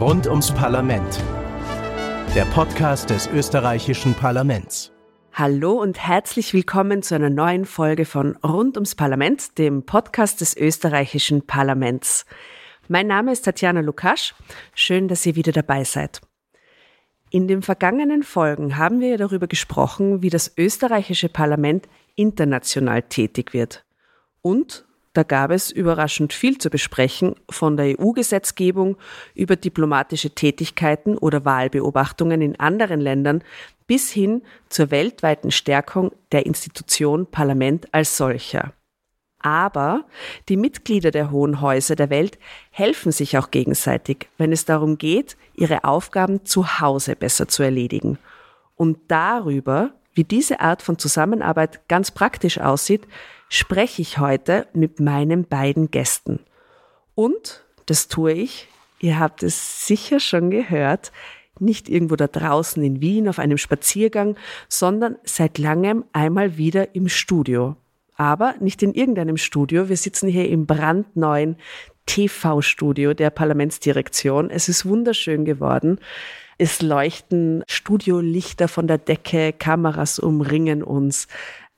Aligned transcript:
Rund 0.00 0.28
ums 0.28 0.54
Parlament. 0.54 1.24
Der 2.36 2.44
Podcast 2.44 3.10
des 3.10 3.26
österreichischen 3.26 4.14
Parlaments. 4.14 4.92
Hallo 5.32 5.72
und 5.72 5.98
herzlich 5.98 6.54
willkommen 6.54 7.02
zu 7.02 7.16
einer 7.16 7.30
neuen 7.30 7.64
Folge 7.64 8.04
von 8.04 8.36
Rund 8.36 8.76
ums 8.76 8.94
Parlament, 8.94 9.58
dem 9.58 9.84
Podcast 9.84 10.40
des 10.40 10.56
österreichischen 10.56 11.48
Parlaments. 11.48 12.26
Mein 12.86 13.08
Name 13.08 13.32
ist 13.32 13.42
Tatjana 13.42 13.80
Lukasch. 13.80 14.36
Schön, 14.72 15.08
dass 15.08 15.26
ihr 15.26 15.34
wieder 15.34 15.50
dabei 15.50 15.82
seid. 15.82 16.20
In 17.30 17.48
den 17.48 17.62
vergangenen 17.62 18.22
Folgen 18.22 18.76
haben 18.78 19.00
wir 19.00 19.18
darüber 19.18 19.48
gesprochen, 19.48 20.22
wie 20.22 20.30
das 20.30 20.56
österreichische 20.56 21.28
Parlament 21.28 21.88
international 22.14 23.02
tätig 23.02 23.52
wird. 23.52 23.84
Und 24.42 24.86
da 25.18 25.24
gab 25.24 25.50
es 25.50 25.72
überraschend 25.72 26.32
viel 26.32 26.58
zu 26.58 26.70
besprechen, 26.70 27.34
von 27.50 27.76
der 27.76 27.98
EU-Gesetzgebung 27.98 28.96
über 29.34 29.56
diplomatische 29.56 30.30
Tätigkeiten 30.30 31.18
oder 31.18 31.44
Wahlbeobachtungen 31.44 32.40
in 32.40 32.60
anderen 32.60 33.00
Ländern 33.00 33.42
bis 33.88 34.12
hin 34.12 34.42
zur 34.68 34.92
weltweiten 34.92 35.50
Stärkung 35.50 36.12
der 36.30 36.46
Institution 36.46 37.26
Parlament 37.26 37.92
als 37.92 38.16
solcher. 38.16 38.74
Aber 39.40 40.04
die 40.48 40.56
Mitglieder 40.56 41.10
der 41.10 41.32
hohen 41.32 41.60
Häuser 41.60 41.96
der 41.96 42.10
Welt 42.10 42.38
helfen 42.70 43.10
sich 43.10 43.36
auch 43.38 43.50
gegenseitig, 43.50 44.28
wenn 44.38 44.52
es 44.52 44.66
darum 44.66 44.98
geht, 44.98 45.36
ihre 45.54 45.82
Aufgaben 45.82 46.44
zu 46.44 46.78
Hause 46.78 47.16
besser 47.16 47.48
zu 47.48 47.64
erledigen. 47.64 48.18
Und 48.76 48.98
darüber, 49.08 49.94
wie 50.14 50.22
diese 50.22 50.60
Art 50.60 50.80
von 50.80 50.96
Zusammenarbeit 50.96 51.88
ganz 51.88 52.12
praktisch 52.12 52.60
aussieht, 52.60 53.08
spreche 53.48 54.02
ich 54.02 54.18
heute 54.18 54.66
mit 54.72 55.00
meinen 55.00 55.44
beiden 55.44 55.90
Gästen. 55.90 56.40
Und 57.14 57.64
das 57.86 58.08
tue 58.08 58.32
ich, 58.32 58.68
ihr 59.00 59.18
habt 59.18 59.42
es 59.42 59.86
sicher 59.86 60.20
schon 60.20 60.50
gehört, 60.50 61.12
nicht 61.60 61.88
irgendwo 61.88 62.16
da 62.16 62.28
draußen 62.28 62.82
in 62.82 63.00
Wien 63.00 63.28
auf 63.28 63.38
einem 63.38 63.58
Spaziergang, 63.58 64.36
sondern 64.68 65.16
seit 65.24 65.58
langem 65.58 66.04
einmal 66.12 66.56
wieder 66.56 66.94
im 66.94 67.08
Studio 67.08 67.76
aber 68.18 68.56
nicht 68.58 68.82
in 68.82 68.92
irgendeinem 68.92 69.38
Studio. 69.38 69.88
Wir 69.88 69.96
sitzen 69.96 70.28
hier 70.28 70.48
im 70.48 70.66
brandneuen 70.66 71.56
TV-Studio 72.06 73.14
der 73.14 73.30
Parlamentsdirektion. 73.30 74.50
Es 74.50 74.68
ist 74.68 74.84
wunderschön 74.84 75.44
geworden. 75.44 76.00
Es 76.58 76.82
leuchten 76.82 77.62
Studiolichter 77.68 78.66
von 78.66 78.88
der 78.88 78.98
Decke, 78.98 79.52
Kameras 79.52 80.18
umringen 80.18 80.82
uns. 80.82 81.28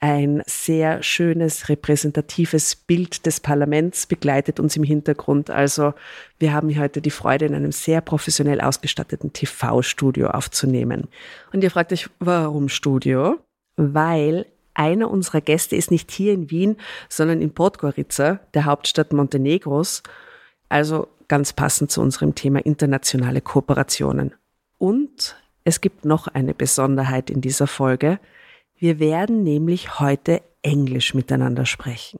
Ein 0.02 0.42
sehr 0.46 1.02
schönes, 1.02 1.68
repräsentatives 1.68 2.74
Bild 2.74 3.26
des 3.26 3.38
Parlaments 3.38 4.06
begleitet 4.06 4.58
uns 4.58 4.74
im 4.76 4.82
Hintergrund. 4.82 5.50
Also 5.50 5.92
wir 6.38 6.54
haben 6.54 6.74
heute 6.78 7.02
die 7.02 7.10
Freude, 7.10 7.44
in 7.44 7.54
einem 7.54 7.70
sehr 7.70 8.00
professionell 8.00 8.62
ausgestatteten 8.62 9.34
TV-Studio 9.34 10.28
aufzunehmen. 10.28 11.08
Und 11.52 11.62
ihr 11.62 11.70
fragt 11.70 11.92
euch, 11.92 12.08
warum 12.18 12.70
Studio? 12.70 13.40
Weil 13.76 14.46
einer 14.72 15.10
unserer 15.10 15.42
Gäste 15.42 15.76
ist 15.76 15.90
nicht 15.90 16.10
hier 16.10 16.32
in 16.32 16.50
Wien, 16.50 16.76
sondern 17.10 17.42
in 17.42 17.52
Podgorica, 17.52 18.40
der 18.54 18.64
Hauptstadt 18.64 19.12
Montenegros. 19.12 20.02
Also 20.70 21.08
ganz 21.28 21.52
passend 21.52 21.90
zu 21.90 22.00
unserem 22.00 22.34
Thema 22.34 22.64
internationale 22.64 23.42
Kooperationen. 23.42 24.32
Und 24.78 25.36
es 25.64 25.82
gibt 25.82 26.06
noch 26.06 26.26
eine 26.26 26.54
Besonderheit 26.54 27.28
in 27.28 27.42
dieser 27.42 27.66
Folge. 27.66 28.18
Wir 28.82 28.98
werden 28.98 29.42
nämlich 29.42 30.00
heute 30.00 30.40
Englisch 30.62 31.12
miteinander 31.12 31.66
sprechen. 31.66 32.18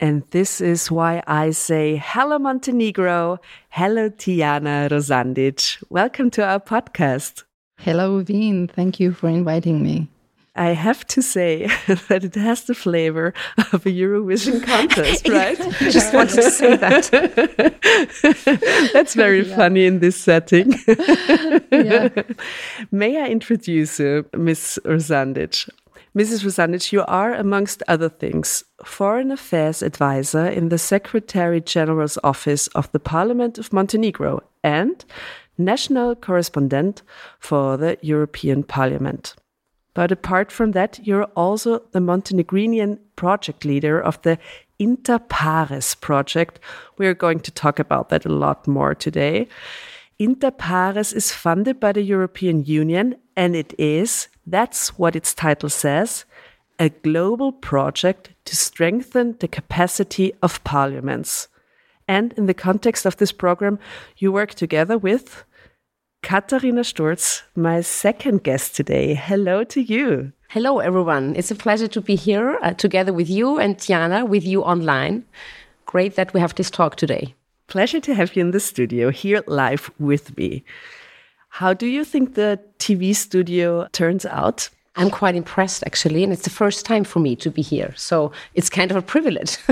And 0.00 0.28
this 0.32 0.60
is 0.60 0.90
why 0.90 1.22
I 1.28 1.52
say 1.52 2.02
hello 2.02 2.40
Montenegro, 2.40 3.38
hello 3.68 4.10
Tiana 4.10 4.88
Rosandic. 4.90 5.78
Welcome 5.88 6.32
to 6.32 6.42
our 6.42 6.58
podcast. 6.58 7.44
Hello 7.76 8.24
Wien, 8.26 8.66
thank 8.66 8.98
you 8.98 9.12
for 9.12 9.28
inviting 9.28 9.84
me. 9.84 10.08
I 10.56 10.74
have 10.74 11.06
to 11.14 11.22
say 11.22 11.68
that 12.08 12.24
it 12.24 12.34
has 12.34 12.64
the 12.64 12.74
flavor 12.74 13.32
of 13.72 13.86
a 13.86 13.90
Eurovision 13.90 14.62
contest, 14.66 15.28
right? 15.28 15.60
I 15.60 15.90
just 15.90 16.12
wanted 16.12 16.42
to 16.42 16.50
say 16.50 16.76
that. 16.76 17.08
That's 18.92 19.14
very 19.14 19.46
yeah. 19.46 19.56
funny 19.56 19.86
in 19.86 20.00
this 20.00 20.16
setting. 20.16 20.74
yeah. 21.70 22.08
May 22.90 23.22
I 23.22 23.28
introduce 23.28 24.00
you, 24.00 24.26
Ms. 24.36 24.80
Rosandic? 24.84 25.66
Mrs. 26.16 26.42
Rosandic, 26.42 26.92
you 26.92 27.04
are, 27.06 27.34
amongst 27.34 27.84
other 27.86 28.08
things, 28.08 28.64
Foreign 28.84 29.30
Affairs 29.30 29.80
Advisor 29.80 30.44
in 30.44 30.68
the 30.68 30.78
Secretary 30.78 31.60
General's 31.60 32.18
Office 32.24 32.66
of 32.68 32.90
the 32.90 32.98
Parliament 32.98 33.58
of 33.58 33.72
Montenegro 33.72 34.40
and 34.64 35.04
National 35.56 36.16
Correspondent 36.16 37.02
for 37.38 37.76
the 37.76 37.96
European 38.02 38.64
Parliament. 38.64 39.36
But 39.94 40.10
apart 40.10 40.50
from 40.50 40.72
that, 40.72 40.98
you're 41.06 41.30
also 41.36 41.82
the 41.92 42.00
Montenegrinian 42.00 42.98
project 43.14 43.64
leader 43.64 44.00
of 44.00 44.20
the 44.22 44.36
Inter 44.80 45.20
Pares 45.20 45.94
project. 45.94 46.58
We're 46.98 47.14
going 47.14 47.38
to 47.40 47.52
talk 47.52 47.78
about 47.78 48.08
that 48.08 48.26
a 48.26 48.34
lot 48.34 48.66
more 48.66 48.96
today. 48.96 49.46
Inter 50.18 50.50
Pares 50.50 51.12
is 51.12 51.32
funded 51.32 51.78
by 51.78 51.92
the 51.92 52.02
European 52.02 52.64
Union, 52.64 53.14
and 53.36 53.54
it 53.54 53.74
is, 53.78 54.28
that's 54.50 54.98
what 54.98 55.16
its 55.16 55.34
title 55.34 55.68
says, 55.68 56.24
a 56.78 56.88
global 56.88 57.52
project 57.52 58.30
to 58.46 58.56
strengthen 58.56 59.36
the 59.38 59.48
capacity 59.48 60.32
of 60.42 60.62
parliaments. 60.64 61.48
And 62.08 62.32
in 62.34 62.46
the 62.46 62.54
context 62.54 63.06
of 63.06 63.16
this 63.18 63.32
program, 63.32 63.78
you 64.16 64.32
work 64.32 64.54
together 64.54 64.98
with 64.98 65.44
Katharina 66.22 66.82
Stourzh, 66.82 67.42
my 67.54 67.80
second 67.80 68.42
guest 68.42 68.74
today. 68.74 69.14
Hello 69.14 69.64
to 69.64 69.80
you. 69.80 70.32
Hello, 70.48 70.80
everyone. 70.80 71.36
It's 71.36 71.50
a 71.50 71.54
pleasure 71.54 71.88
to 71.88 72.00
be 72.00 72.16
here 72.16 72.58
uh, 72.62 72.72
together 72.72 73.12
with 73.12 73.30
you 73.30 73.58
and 73.58 73.78
Tijana, 73.78 74.26
with 74.26 74.44
you 74.44 74.62
online. 74.62 75.24
Great 75.86 76.16
that 76.16 76.34
we 76.34 76.40
have 76.40 76.54
this 76.56 76.70
talk 76.70 76.96
today. 76.96 77.34
Pleasure 77.68 78.00
to 78.00 78.14
have 78.14 78.34
you 78.34 78.42
in 78.42 78.50
the 78.50 78.58
studio 78.58 79.10
here 79.10 79.44
live 79.46 79.90
with 80.00 80.36
me. 80.36 80.64
How 81.50 81.74
do 81.74 81.86
you 81.86 82.04
think 82.04 82.34
the 82.34 82.60
TV 82.78 83.14
studio 83.14 83.88
turns 83.92 84.24
out? 84.24 84.70
I'm 84.96 85.10
quite 85.10 85.34
impressed 85.34 85.82
actually, 85.84 86.24
and 86.24 86.32
it's 86.32 86.44
the 86.44 86.50
first 86.50 86.84
time 86.84 87.04
for 87.04 87.18
me 87.20 87.36
to 87.36 87.50
be 87.50 87.62
here. 87.62 87.92
So 87.96 88.32
it's 88.54 88.70
kind 88.70 88.90
of 88.90 88.96
a 88.96 89.02
privilege. 89.02 89.56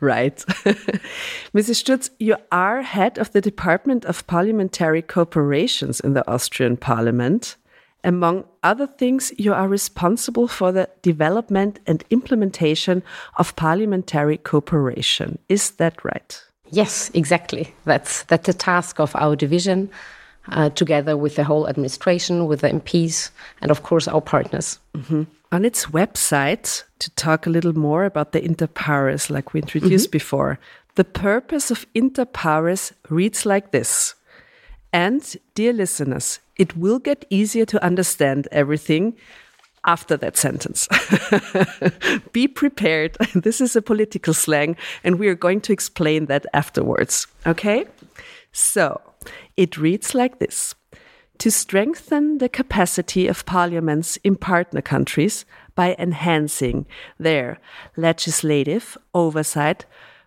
right. 0.00 0.36
Mrs. 1.54 1.82
Stourzh, 1.82 2.10
you 2.18 2.36
are 2.50 2.82
head 2.82 3.18
of 3.18 3.32
the 3.32 3.40
Department 3.40 4.04
of 4.04 4.26
Parliamentary 4.26 5.02
Cooperations 5.02 6.00
in 6.00 6.14
the 6.14 6.28
Austrian 6.30 6.76
Parliament. 6.76 7.56
Among 8.04 8.44
other 8.62 8.86
things, 8.86 9.32
you 9.38 9.54
are 9.54 9.68
responsible 9.68 10.48
for 10.48 10.72
the 10.72 10.88
development 11.02 11.78
and 11.86 12.04
implementation 12.10 13.02
of 13.36 13.54
parliamentary 13.54 14.36
cooperation. 14.36 15.38
Is 15.48 15.72
that 15.72 16.04
right? 16.04 16.42
Yes, 16.72 17.10
exactly. 17.14 17.74
That's 17.84 18.24
that's 18.24 18.46
the 18.46 18.54
task 18.54 18.98
of 18.98 19.14
our 19.14 19.36
division 19.36 19.90
uh, 20.48 20.70
together 20.70 21.16
with 21.16 21.36
the 21.36 21.44
whole 21.44 21.68
administration, 21.68 22.46
with 22.46 22.60
the 22.60 22.70
MPs, 22.70 23.30
and 23.60 23.70
of 23.70 23.82
course 23.82 24.08
our 24.08 24.22
partners. 24.22 24.80
Mm 24.94 25.04
-hmm. 25.08 25.26
On 25.50 25.64
its 25.64 25.86
website, 25.92 26.84
to 26.98 27.10
talk 27.14 27.46
a 27.46 27.50
little 27.50 27.78
more 27.78 28.04
about 28.06 28.32
the 28.32 28.40
Interpares, 28.40 29.28
like 29.28 29.50
we 29.52 29.60
introduced 29.60 30.06
mm 30.06 30.12
-hmm. 30.12 30.20
before, 30.20 30.58
the 30.94 31.04
purpose 31.04 31.72
of 31.72 31.86
Interpares 31.92 32.92
reads 33.10 33.44
like 33.44 33.68
this. 33.70 34.16
And, 34.90 35.36
dear 35.54 35.72
listeners, 35.74 36.40
it 36.54 36.72
will 36.76 36.98
get 37.02 37.24
easier 37.28 37.66
to 37.66 37.86
understand 37.86 38.46
everything 38.50 39.14
after 39.84 40.16
that 40.16 40.36
sentence. 40.36 40.88
Be 42.32 42.48
prepared. 42.48 43.16
This 43.34 43.60
is 43.60 43.76
a 43.76 43.82
political 43.82 44.34
slang, 44.34 44.76
and 45.04 45.18
we 45.18 45.28
are 45.28 45.34
going 45.34 45.60
to 45.62 45.72
explain 45.72 46.26
that 46.26 46.46
afterwards. 46.52 47.26
Okay? 47.46 47.86
So, 48.52 49.00
it 49.56 49.76
reads 49.76 50.14
like 50.14 50.38
this 50.38 50.74
To 51.38 51.50
strengthen 51.50 52.38
the 52.38 52.48
capacity 52.48 53.28
of 53.28 53.46
parliaments 53.46 54.18
in 54.18 54.36
partner 54.36 54.82
countries 54.82 55.44
by 55.74 55.96
enhancing 55.98 56.86
their 57.18 57.58
legislative 57.96 58.96
oversight, 59.14 59.86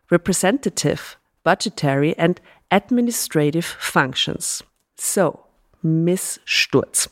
representative, 0.09 1.17
budgetary, 1.43 2.17
and 2.17 2.41
administrative 2.71 3.65
functions. 3.65 4.63
So, 4.97 5.44
Miss 5.85 6.39
Stourzh. 6.47 7.07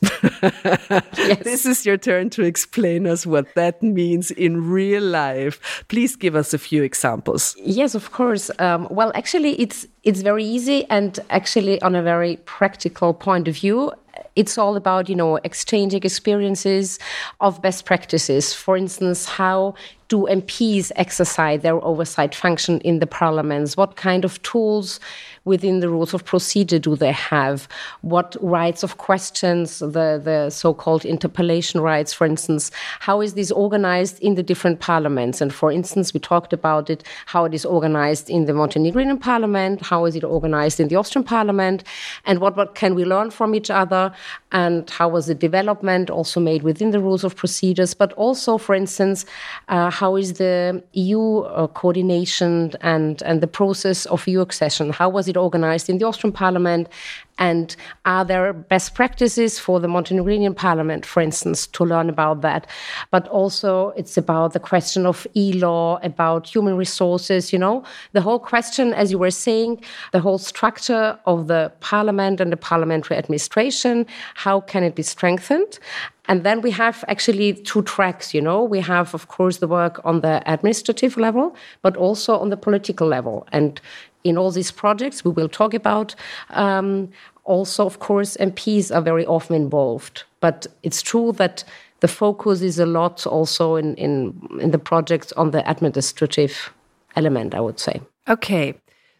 yes. 1.16 1.38
This 1.44 1.64
is 1.64 1.86
your 1.86 1.96
turn 1.96 2.28
to 2.30 2.42
explain 2.42 3.06
us 3.06 3.24
what 3.24 3.46
that 3.54 3.80
means 3.84 4.32
in 4.32 4.68
real 4.68 5.02
life. 5.02 5.84
Please 5.86 6.16
give 6.16 6.34
us 6.34 6.52
a 6.52 6.58
few 6.58 6.82
examples. 6.82 7.54
Yes, 7.62 7.94
of 7.94 8.10
course. 8.10 8.50
Um, 8.58 8.88
well, 8.90 9.12
actually, 9.14 9.52
it's 9.60 9.86
it's 10.02 10.22
very 10.22 10.44
easy, 10.44 10.84
and 10.90 11.20
actually, 11.30 11.80
on 11.82 11.94
a 11.94 12.02
very 12.02 12.36
practical 12.46 13.14
point 13.14 13.46
of 13.46 13.54
view, 13.54 13.92
it's 14.36 14.58
all 14.58 14.76
about, 14.76 15.08
you 15.08 15.14
know, 15.14 15.36
exchanging 15.44 16.02
experiences 16.02 16.98
of 17.40 17.62
best 17.62 17.84
practices. 17.84 18.52
For 18.52 18.76
instance, 18.76 19.26
how 19.26 19.74
do 20.08 20.26
MPs 20.30 20.90
exercise 20.96 21.62
their 21.62 21.82
oversight 21.84 22.34
function 22.34 22.80
in 22.80 22.98
the 22.98 23.06
parliaments? 23.06 23.76
What 23.76 23.96
kind 23.96 24.24
of 24.24 24.42
tools 24.42 25.00
within 25.44 25.80
the 25.80 25.88
rules 25.88 26.14
of 26.14 26.24
procedure 26.24 26.78
do 26.78 26.96
they 26.96 27.12
have? 27.12 27.68
What 28.00 28.36
rights 28.40 28.82
of 28.82 28.98
questions, 28.98 29.78
the, 29.78 30.20
the 30.22 30.50
so 30.50 30.74
called 30.74 31.04
interpellation 31.04 31.80
rights, 31.80 32.12
for 32.12 32.26
instance, 32.26 32.70
how 33.00 33.20
is 33.20 33.34
this 33.34 33.50
organized 33.50 34.20
in 34.20 34.34
the 34.34 34.42
different 34.42 34.80
parliaments? 34.80 35.40
And 35.40 35.52
for 35.52 35.70
instance, 35.70 36.14
we 36.14 36.20
talked 36.20 36.52
about 36.52 36.90
it, 36.90 37.04
how 37.26 37.44
it 37.44 37.54
is 37.54 37.64
organized 37.64 38.30
in 38.30 38.46
the 38.46 38.54
Montenegrin 38.54 39.18
parliament, 39.18 39.82
how 39.82 40.04
is 40.06 40.16
it 40.16 40.24
organized 40.24 40.80
in 40.80 40.88
the 40.88 40.96
Austrian 40.96 41.24
parliament, 41.24 41.84
and 42.24 42.40
what, 42.40 42.56
what 42.56 42.74
can 42.74 42.94
we 42.94 43.04
learn 43.04 43.30
from 43.30 43.54
each 43.54 43.70
other, 43.70 44.12
and 44.52 44.88
how 44.90 45.08
was 45.08 45.26
the 45.26 45.34
development 45.34 46.10
also 46.10 46.40
made 46.40 46.62
within 46.62 46.90
the 46.90 47.00
rules 47.00 47.24
of 47.24 47.36
procedures, 47.36 47.94
but 47.94 48.12
also, 48.14 48.56
for 48.56 48.74
instance, 48.74 49.26
uh, 49.68 49.90
how 49.90 50.16
is 50.16 50.34
the 50.34 50.82
EU 50.92 51.40
uh, 51.40 51.66
coordination 51.68 52.72
and, 52.80 53.22
and 53.22 53.40
the 53.40 53.46
process 53.46 54.06
of 54.06 54.26
EU 54.26 54.40
accession? 54.40 54.90
How 54.90 55.08
was 55.08 55.28
it 55.28 55.33
it 55.34 55.38
organized 55.38 55.88
in 55.88 55.98
the 55.98 56.06
Austrian 56.06 56.32
parliament? 56.32 56.88
And 57.36 57.74
are 58.04 58.24
there 58.24 58.52
best 58.52 58.94
practices 58.94 59.58
for 59.58 59.80
the 59.80 59.88
Montenegrin 59.88 60.54
parliament, 60.54 61.04
for 61.04 61.20
instance, 61.20 61.66
to 61.68 61.84
learn 61.84 62.08
about 62.08 62.42
that? 62.42 62.66
But 63.10 63.26
also, 63.26 63.92
it's 63.96 64.16
about 64.16 64.52
the 64.52 64.60
question 64.60 65.04
of 65.04 65.26
e 65.34 65.52
law, 65.52 65.98
about 66.02 66.46
human 66.46 66.76
resources, 66.76 67.52
you 67.52 67.58
know, 67.58 67.82
the 68.12 68.20
whole 68.20 68.38
question, 68.38 68.94
as 68.94 69.10
you 69.10 69.18
were 69.18 69.32
saying, 69.32 69.82
the 70.12 70.20
whole 70.20 70.38
structure 70.38 71.18
of 71.26 71.48
the 71.48 71.72
parliament 71.80 72.40
and 72.40 72.52
the 72.52 72.56
parliamentary 72.56 73.16
administration, 73.16 74.06
how 74.34 74.60
can 74.60 74.84
it 74.84 74.94
be 74.94 75.02
strengthened? 75.02 75.80
And 76.26 76.42
then 76.42 76.62
we 76.62 76.70
have 76.70 77.04
actually 77.06 77.52
two 77.52 77.82
tracks, 77.82 78.32
you 78.32 78.40
know. 78.40 78.64
We 78.64 78.80
have, 78.80 79.14
of 79.14 79.28
course, 79.28 79.58
the 79.58 79.68
work 79.68 80.00
on 80.04 80.22
the 80.22 80.42
administrative 80.46 81.18
level, 81.18 81.54
but 81.82 81.96
also 81.96 82.38
on 82.38 82.48
the 82.48 82.56
political 82.56 83.06
level. 83.06 83.46
And 83.52 83.80
in 84.24 84.38
all 84.38 84.50
these 84.50 84.72
projects 84.72 85.24
we 85.24 85.30
will 85.30 85.48
talk 85.48 85.74
about. 85.74 86.14
Um, 86.50 87.10
also, 87.44 87.84
of 87.84 87.98
course, 87.98 88.36
MPs 88.38 88.94
are 88.94 89.02
very 89.02 89.26
often 89.26 89.54
involved, 89.54 90.24
but 90.40 90.66
it's 90.82 91.02
true 91.02 91.32
that 91.32 91.62
the 92.00 92.08
focus 92.08 92.62
is 92.62 92.78
a 92.78 92.86
lot 92.86 93.26
also 93.26 93.76
in, 93.76 93.94
in, 93.96 94.48
in 94.60 94.70
the 94.70 94.78
projects 94.78 95.30
on 95.32 95.50
the 95.50 95.68
administrative 95.70 96.72
element, 97.16 97.54
I 97.54 97.60
would 97.60 97.78
say. 97.78 98.00
Okay. 98.28 98.74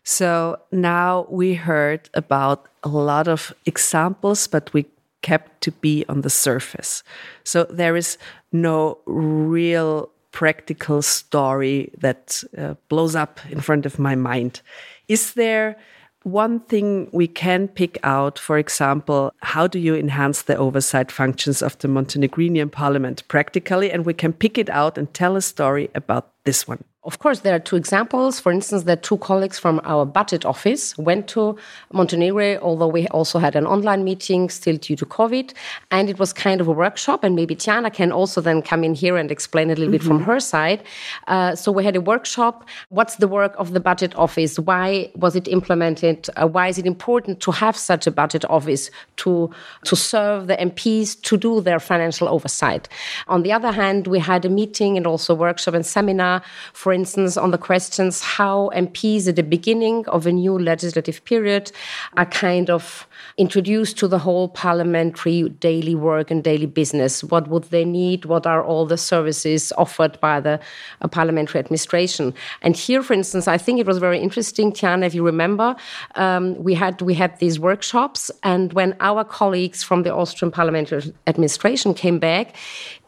So 0.04 0.58
now 0.72 1.26
we 1.30 1.54
heard 1.54 2.10
about 2.14 2.66
a 2.82 2.88
lot 2.88 3.28
of 3.28 3.54
examples, 3.64 4.46
but 4.46 4.72
we 4.72 4.86
kept 5.24 5.62
to 5.62 5.72
be 5.72 6.04
on 6.08 6.20
the 6.20 6.28
surface. 6.28 7.02
So 7.44 7.64
there 7.64 7.96
is 7.96 8.18
no 8.52 8.98
real 9.06 10.10
practical 10.32 11.00
story 11.00 11.90
that 11.98 12.44
uh, 12.58 12.74
blows 12.90 13.14
up 13.16 13.40
in 13.50 13.60
front 13.60 13.86
of 13.86 13.98
my 13.98 14.14
mind. 14.14 14.60
Is 15.08 15.32
there 15.32 15.76
one 16.24 16.60
thing 16.60 17.08
we 17.12 17.26
can 17.26 17.68
pick 17.68 17.98
out, 18.02 18.38
for 18.38 18.58
example, 18.58 19.32
how 19.40 19.66
do 19.66 19.78
you 19.78 19.94
enhance 19.94 20.42
the 20.42 20.56
oversight 20.56 21.10
functions 21.10 21.62
of 21.62 21.78
the 21.78 21.88
Montenegrin 21.88 22.68
parliament 22.68 23.22
practically? 23.28 23.90
And 23.90 24.04
we 24.04 24.14
can 24.14 24.32
pick 24.32 24.58
it 24.58 24.68
out 24.68 24.98
and 24.98 25.12
tell 25.14 25.36
a 25.36 25.42
story 25.42 25.88
about 25.94 26.32
this 26.44 26.68
one. 26.68 26.84
Of 27.04 27.18
course, 27.18 27.40
there 27.40 27.54
are 27.54 27.58
two 27.58 27.76
examples. 27.76 28.40
For 28.40 28.50
instance, 28.50 28.84
that 28.84 29.02
two 29.02 29.18
colleagues 29.18 29.58
from 29.58 29.78
our 29.84 30.06
budget 30.06 30.46
office 30.46 30.96
went 30.96 31.28
to 31.28 31.58
Montenegro, 31.92 32.58
although 32.62 32.88
we 32.88 33.06
also 33.08 33.38
had 33.38 33.54
an 33.56 33.66
online 33.66 34.04
meeting 34.04 34.48
still 34.48 34.78
due 34.78 34.96
to 34.96 35.04
COVID. 35.04 35.52
And 35.90 36.08
it 36.08 36.18
was 36.18 36.32
kind 36.32 36.62
of 36.62 36.68
a 36.68 36.72
workshop. 36.72 37.22
And 37.22 37.36
maybe 37.36 37.54
Tijana 37.54 37.92
can 37.92 38.10
also 38.10 38.40
then 38.40 38.62
come 38.62 38.84
in 38.84 38.94
here 38.94 39.18
and 39.18 39.30
explain 39.30 39.70
a 39.70 39.74
little 39.74 39.84
mm 39.84 39.88
-hmm. 39.88 39.92
bit 39.92 40.02
from 40.02 40.18
mm-hmm. 40.18 40.30
her 40.30 40.40
side. 40.40 40.80
Uh, 41.28 41.54
so 41.54 41.72
we 41.72 41.84
had 41.84 41.96
a 41.96 42.00
workshop. 42.00 42.64
What's 42.88 43.16
the 43.16 43.28
work 43.28 43.54
of 43.58 43.72
the 43.72 43.80
budget 43.80 44.14
office? 44.16 44.58
Why 44.58 45.10
was 45.14 45.34
it 45.34 45.46
implemented? 45.48 46.18
Uh, 46.36 46.48
why 46.54 46.68
is 46.68 46.78
it 46.78 46.86
important 46.86 47.40
to 47.40 47.52
have 47.52 47.76
such 47.76 48.06
a 48.06 48.10
budget 48.10 48.44
office 48.48 48.90
to, 49.16 49.50
to 49.88 49.96
serve 49.96 50.46
the 50.46 50.56
MPs 50.56 51.20
to 51.28 51.36
do 51.36 51.60
their 51.60 51.80
financial 51.80 52.28
oversight? 52.28 52.88
On 53.26 53.42
the 53.42 53.52
other 53.56 53.72
hand, 53.72 54.06
we 54.06 54.20
had 54.20 54.44
a 54.46 54.48
meeting 54.48 54.96
and 54.96 55.06
also 55.06 55.34
workshop 55.34 55.74
and 55.74 55.84
seminar 55.84 56.40
for 56.72 56.93
instance, 56.94 57.36
on 57.36 57.50
the 57.50 57.58
questions 57.58 58.22
how 58.22 58.70
MPs 58.74 59.28
at 59.28 59.36
the 59.36 59.42
beginning 59.42 60.06
of 60.08 60.26
a 60.26 60.32
new 60.32 60.58
legislative 60.58 61.24
period 61.24 61.70
are 62.16 62.26
kind 62.26 62.70
of 62.70 63.06
introduced 63.36 63.98
to 63.98 64.08
the 64.08 64.18
whole 64.18 64.48
parliamentary 64.48 65.48
daily 65.60 65.94
work 65.94 66.30
and 66.30 66.42
daily 66.42 66.66
business. 66.66 67.22
What 67.24 67.48
would 67.48 67.64
they 67.64 67.84
need? 67.84 68.24
What 68.24 68.46
are 68.46 68.64
all 68.64 68.86
the 68.86 68.96
services 68.96 69.72
offered 69.76 70.18
by 70.20 70.40
the 70.40 70.60
uh, 71.00 71.08
parliamentary 71.08 71.58
administration? 71.58 72.32
And 72.62 72.76
here, 72.76 73.02
for 73.02 73.12
instance, 73.12 73.48
I 73.48 73.58
think 73.58 73.80
it 73.80 73.86
was 73.86 73.98
very 73.98 74.20
interesting, 74.20 74.72
Tijana, 74.72 75.04
if 75.04 75.14
you 75.14 75.24
remember, 75.24 75.76
um, 76.14 76.54
we 76.62 76.74
had 76.74 77.02
we 77.02 77.14
had 77.14 77.38
these 77.38 77.58
workshops, 77.58 78.30
and 78.42 78.72
when 78.72 78.96
our 79.00 79.24
colleagues 79.24 79.82
from 79.82 80.02
the 80.02 80.14
Austrian 80.14 80.50
parliamentary 80.50 81.12
administration 81.26 81.94
came 81.94 82.18
back, 82.18 82.54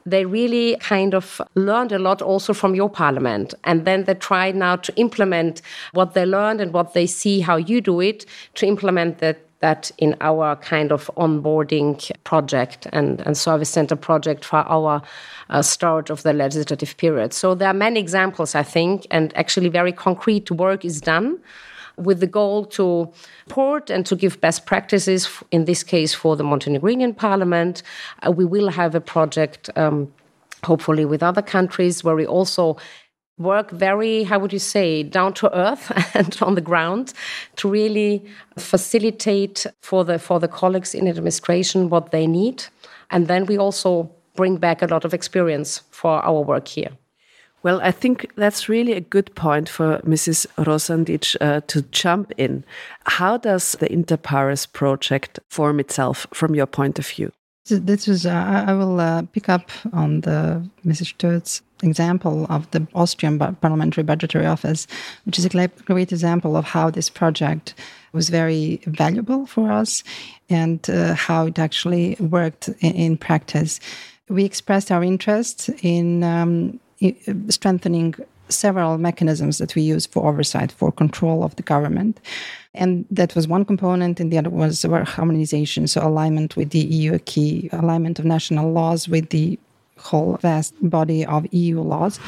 they 0.07 0.25
really 0.25 0.77
kind 0.77 1.15
of 1.15 1.43
learned 1.55 1.93
a 1.93 1.99
lot 1.99 2.23
also 2.23 2.55
from 2.55 2.75
your 2.75 2.89
parliament. 2.89 3.53
And 3.65 3.85
then 3.85 4.05
they 4.05 4.15
try 4.15 4.53
now 4.53 4.77
to 4.77 4.97
implement 4.97 5.61
what 5.93 6.15
they 6.15 6.25
learned 6.25 6.61
and 6.61 6.73
what 6.73 6.95
they 6.95 7.07
see 7.07 7.41
how 7.41 7.57
you 7.57 7.81
do 7.81 8.01
it 8.01 8.25
to 8.55 8.67
implement 8.67 9.19
that 9.19 9.41
that 9.61 9.91
in 9.97 10.15
our 10.21 10.55
kind 10.57 10.93
of 10.93 11.11
onboarding 11.17 12.13
project 12.25 12.87
and, 12.93 13.21
and 13.23 13.39
service 13.39 13.71
center 13.71 13.97
project 13.97 14.45
for 14.45 14.59
our 14.59 15.01
uh, 15.49 15.63
start 15.63 16.11
of 16.11 16.23
the 16.23 16.35
legislative 16.35 16.95
period. 16.99 17.33
So 17.33 17.55
there 17.55 17.69
are 17.69 17.75
many 17.75 17.99
examples, 17.99 18.55
I 18.55 18.63
think, 18.63 19.07
and 19.11 19.35
actually 19.35 19.71
very 19.71 19.93
concrete 19.93 20.51
work 20.51 20.85
is 20.85 21.01
done 21.01 21.39
with 21.97 22.21
the 22.21 22.27
goal 22.27 22.67
to 22.67 23.11
port 23.49 23.91
and 23.91 24.05
to 24.07 24.17
give 24.17 24.41
best 24.41 24.67
practices, 24.67 25.29
in 25.51 25.65
this 25.65 25.83
case 25.83 26.15
for 26.15 26.37
the 26.37 26.45
Montenegrin 26.45 27.15
parliament. 27.15 27.83
Uh, 28.27 28.31
we 28.31 28.45
will 28.45 28.69
have 28.69 28.95
a 28.95 29.01
project, 29.01 29.71
um, 29.77 30.13
hopefully, 30.65 31.05
with 31.05 31.23
other 31.23 31.43
countries 31.43 32.05
where 32.05 32.15
we 32.15 32.27
also 32.27 32.77
work 33.39 33.71
very, 33.71 34.23
how 34.25 34.39
would 34.39 34.53
you 34.53 34.59
say, 34.59 35.03
down 35.03 35.35
to 35.35 35.55
earth 35.55 35.93
and 36.15 36.39
on 36.41 36.55
the 36.55 36.61
ground 36.61 37.13
to 37.57 37.69
really 37.69 38.25
facilitate 38.57 39.67
for 39.83 40.05
the, 40.05 40.19
for 40.19 40.41
the 40.41 40.49
colleagues 40.49 40.95
in 40.95 41.07
administration 41.07 41.91
what 41.91 42.13
they 42.13 42.27
need. 42.27 42.65
And 43.11 43.29
then 43.29 43.47
we 43.47 43.59
also 43.59 44.11
bring 44.35 44.57
back 44.57 44.83
a 44.83 44.87
lot 44.87 45.05
of 45.05 45.15
experience 45.15 45.83
for 45.91 46.23
our 46.25 46.41
work 46.43 46.69
here. 46.69 46.91
Well, 47.67 47.81
I 47.83 47.91
think 47.91 48.31
that's 48.37 48.69
really 48.69 48.93
a 48.93 49.01
good 49.01 49.35
point 49.35 49.69
for 49.69 49.99
Mrs. 50.05 50.47
Rosandic 50.57 51.25
uh, 51.41 51.63
to 51.67 51.83
jump 51.91 52.31
in. 52.37 52.63
How 53.07 53.39
does 53.39 53.73
the 53.73 53.89
Interpares 53.89 54.73
project 54.73 55.41
form 55.51 55.81
itself 55.81 56.29
from 56.33 56.55
your 56.55 56.67
point 56.67 57.01
of 57.01 57.09
view? 57.09 57.33
This 57.69 58.07
was, 58.07 58.25
uh, 58.25 58.65
I 58.69 58.73
will 58.73 59.01
uh, 59.01 59.23
pick 59.33 59.49
up 59.49 59.69
on 59.93 60.21
the 60.21 60.63
Mrs. 60.87 61.13
Stourzh 61.13 61.61
example 61.83 62.47
of 62.51 62.71
the 62.71 62.87
Austrian 62.95 63.37
Parliamentary 63.37 64.05
Budgetary 64.05 64.47
Office, 64.47 64.87
which 65.25 65.37
is 65.37 65.45
a 65.45 65.69
great 65.87 66.13
example 66.13 66.57
of 66.57 66.67
how 66.67 66.91
this 66.91 67.11
project 67.11 67.75
was 68.13 68.29
very 68.29 68.81
valuable 68.87 69.45
for 69.45 69.73
us 69.73 70.05
and 70.49 70.89
uh, 70.89 71.15
how 71.15 71.47
it 71.47 71.59
actually 71.59 72.15
worked 72.21 72.69
in, 72.79 72.93
in, 72.93 73.17
practice. 73.17 73.81
We 74.29 74.45
expressed 74.45 74.93
our 74.93 75.03
interest 75.03 75.69
in 75.83 76.23
um, 76.23 76.79
strengthening 77.49 78.15
several 78.49 78.99
mechanisms 78.99 79.59
that 79.59 79.75
we 79.75 79.83
use 79.83 80.07
for 80.07 80.29
oversight, 80.29 80.71
for 80.73 80.93
control 80.93 81.43
of 81.43 81.57
the 81.57 81.63
government. 81.63 82.21
And 82.75 83.05
that 83.11 83.35
was 83.35 83.49
one 83.49 83.65
component, 83.65 84.21
and 84.21 84.33
the 84.33 84.39
other 84.39 84.51
was 84.51 84.83
harmonization, 84.83 85.87
so 85.87 86.07
alignment 86.07 86.57
with 86.57 86.71
the 86.71 86.79
EU 86.79 87.15
acquis, 87.15 87.69
alignment 87.73 88.19
of 88.19 88.25
national 88.25 88.71
laws 88.73 89.09
with 89.09 89.31
the 89.31 89.59
whole 89.99 90.37
vast 90.37 90.75
body 90.83 91.25
of 91.25 91.47
EU 91.53 91.81
laws. 91.81 92.21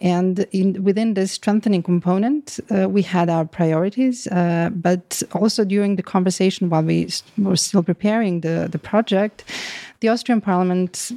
And 0.00 0.46
in, 0.52 0.84
within 0.84 1.14
this 1.14 1.32
strengthening 1.32 1.82
component, 1.82 2.60
uh, 2.70 2.88
we 2.88 3.02
had 3.02 3.30
our 3.30 3.44
priorities, 3.44 4.26
uh, 4.26 4.70
but 4.72 5.22
also 5.32 5.64
during 5.64 5.96
the 5.96 6.02
conversation 6.02 6.68
while 6.68 6.82
we 6.82 7.08
were 7.38 7.56
still 7.56 7.82
preparing 7.82 8.40
the, 8.40 8.68
the 8.70 8.78
project, 8.78 9.44
the 10.00 10.08
Austrian 10.08 10.40
Parliament 10.40 11.12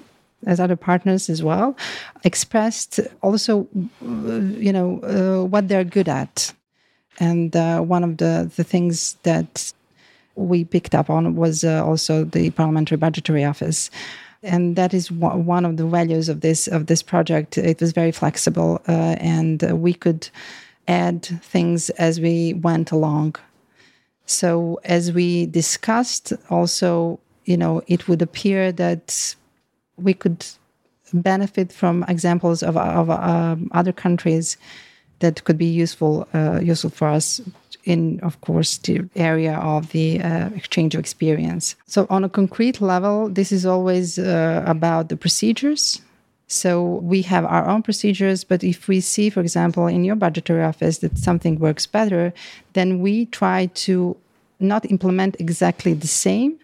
as 0.48 0.60
other 0.60 0.76
partners 0.76 1.30
as 1.30 1.44
well, 1.44 1.78
expressed 2.24 3.00
also, 3.22 3.68
you 4.02 4.74
know, 4.74 5.00
uh, 5.02 5.46
what 5.46 5.68
they're 5.68 5.84
good 5.84 6.10
at. 6.10 6.54
And 7.20 7.56
uh, 7.56 7.82
one 7.82 8.04
of 8.04 8.18
the, 8.18 8.50
the 8.56 8.64
things 8.64 9.18
that 9.24 9.72
we 10.36 10.64
picked 10.66 10.96
up 10.96 11.10
on 11.10 11.36
was 11.36 11.64
uh, 11.64 11.86
also 11.86 12.24
the 12.24 12.50
Parliamentary 12.52 12.98
Budgetary 12.98 13.44
Office. 13.44 13.92
And 14.44 14.76
that 14.76 14.94
is 14.94 15.12
one 15.12 15.66
of 15.66 15.78
the 15.78 15.86
values 15.86 16.30
of 16.30 16.42
this 16.42 16.68
of 16.68 16.86
this 16.86 17.02
project. 17.02 17.58
It 17.58 17.82
was 17.82 17.92
very 17.92 18.12
flexible, 18.12 18.80
uh, 18.88 19.16
and 19.20 19.64
uh, 19.64 19.76
we 19.76 19.96
could 19.96 20.30
add 20.88 21.26
things 21.26 21.90
as 21.92 22.22
we 22.22 22.54
went 22.54 22.92
along. 22.92 23.36
So, 24.28 24.80
as 24.84 25.12
we 25.12 25.48
discussed, 25.48 26.34
also 26.52 27.20
you 27.48 27.58
know, 27.58 27.82
it 27.88 28.08
would 28.08 28.22
appear 28.22 28.72
that 28.74 29.36
we 29.98 30.14
could 30.14 30.46
benefit 31.14 31.72
from 31.72 32.04
examples 32.08 32.64
of, 32.64 32.78
of 32.78 33.10
um, 33.10 33.70
other 33.74 33.94
countries 33.94 34.58
that 35.20 35.44
could 35.46 35.58
be 35.58 35.66
useful 35.66 36.28
uh, 36.34 36.60
useful 36.62 36.90
for 36.90 37.08
us 37.08 37.42
in, 37.88 38.20
of 38.20 38.40
course, 38.42 38.78
the 38.80 39.10
area 39.16 39.56
of 39.56 39.92
the 39.92 40.22
uh, 40.22 40.50
exchange 40.56 40.94
of 40.94 41.00
experience. 41.00 41.76
So, 41.88 42.06
on 42.10 42.24
a 42.24 42.30
concrete 42.30 42.82
level, 42.82 43.30
this 43.30 43.52
is 43.52 43.66
always 43.66 44.20
uh, 44.20 44.64
about 44.68 45.08
the 45.08 45.16
procedures. 45.16 46.02
So, 46.48 46.84
we 46.84 47.22
have 47.24 47.46
our 47.46 47.66
own 47.66 47.82
procedures, 47.84 48.44
but 48.44 48.64
if 48.64 48.88
we 48.88 49.00
see, 49.00 49.30
for 49.30 49.40
example, 49.40 49.88
in 49.88 50.04
your 50.04 50.16
budgetary 50.16 50.64
office 50.64 50.98
that 51.00 51.18
something 51.18 51.60
works 51.60 51.88
better, 51.88 52.34
then 52.74 53.00
we 53.00 53.26
try 53.28 53.68
to 53.88 54.18
not 54.60 54.90
implement 54.92 55.38
exactly 55.40 55.94
the 55.94 56.08
same, 56.08 56.60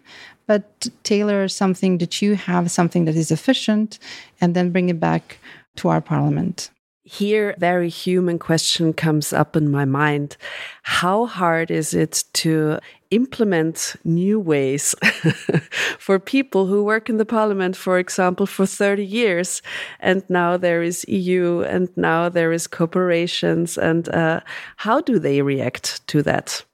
but 0.46 0.88
tailor 1.02 1.48
something 1.48 1.98
that 1.98 2.20
you 2.22 2.34
have, 2.34 2.70
something 2.70 3.04
that 3.06 3.16
is 3.16 3.30
efficient, 3.30 3.98
and 4.40 4.54
then 4.54 4.70
bring 4.70 4.88
it 4.88 5.00
back 5.00 5.38
to 5.76 5.88
our 5.88 6.00
parliament. 6.00 6.70
Here, 7.06 7.54
very 7.58 7.90
human 7.90 8.38
question 8.38 8.94
comes 8.94 9.34
up 9.34 9.56
in 9.56 9.70
my 9.70 9.84
mind. 9.84 10.38
How 10.84 11.26
hard 11.26 11.70
is 11.70 11.92
it 11.92 12.24
to 12.34 12.78
implement 13.10 13.94
new 14.04 14.40
ways 14.40 14.94
for 15.98 16.18
people 16.18 16.64
who 16.66 16.82
work 16.82 17.10
in 17.10 17.18
the 17.18 17.26
parliament, 17.26 17.76
for 17.76 17.98
example, 17.98 18.46
for 18.46 18.64
30 18.64 19.04
years? 19.04 19.60
And 20.00 20.22
now 20.30 20.56
there 20.56 20.82
is 20.82 21.04
EU 21.06 21.60
and 21.60 21.90
now 21.94 22.30
there 22.30 22.52
is 22.52 22.66
corporations. 22.66 23.76
And 23.76 24.08
uh, 24.08 24.40
how 24.78 25.02
do 25.02 25.18
they 25.18 25.42
react 25.42 26.06
to 26.08 26.22
that? 26.22 26.64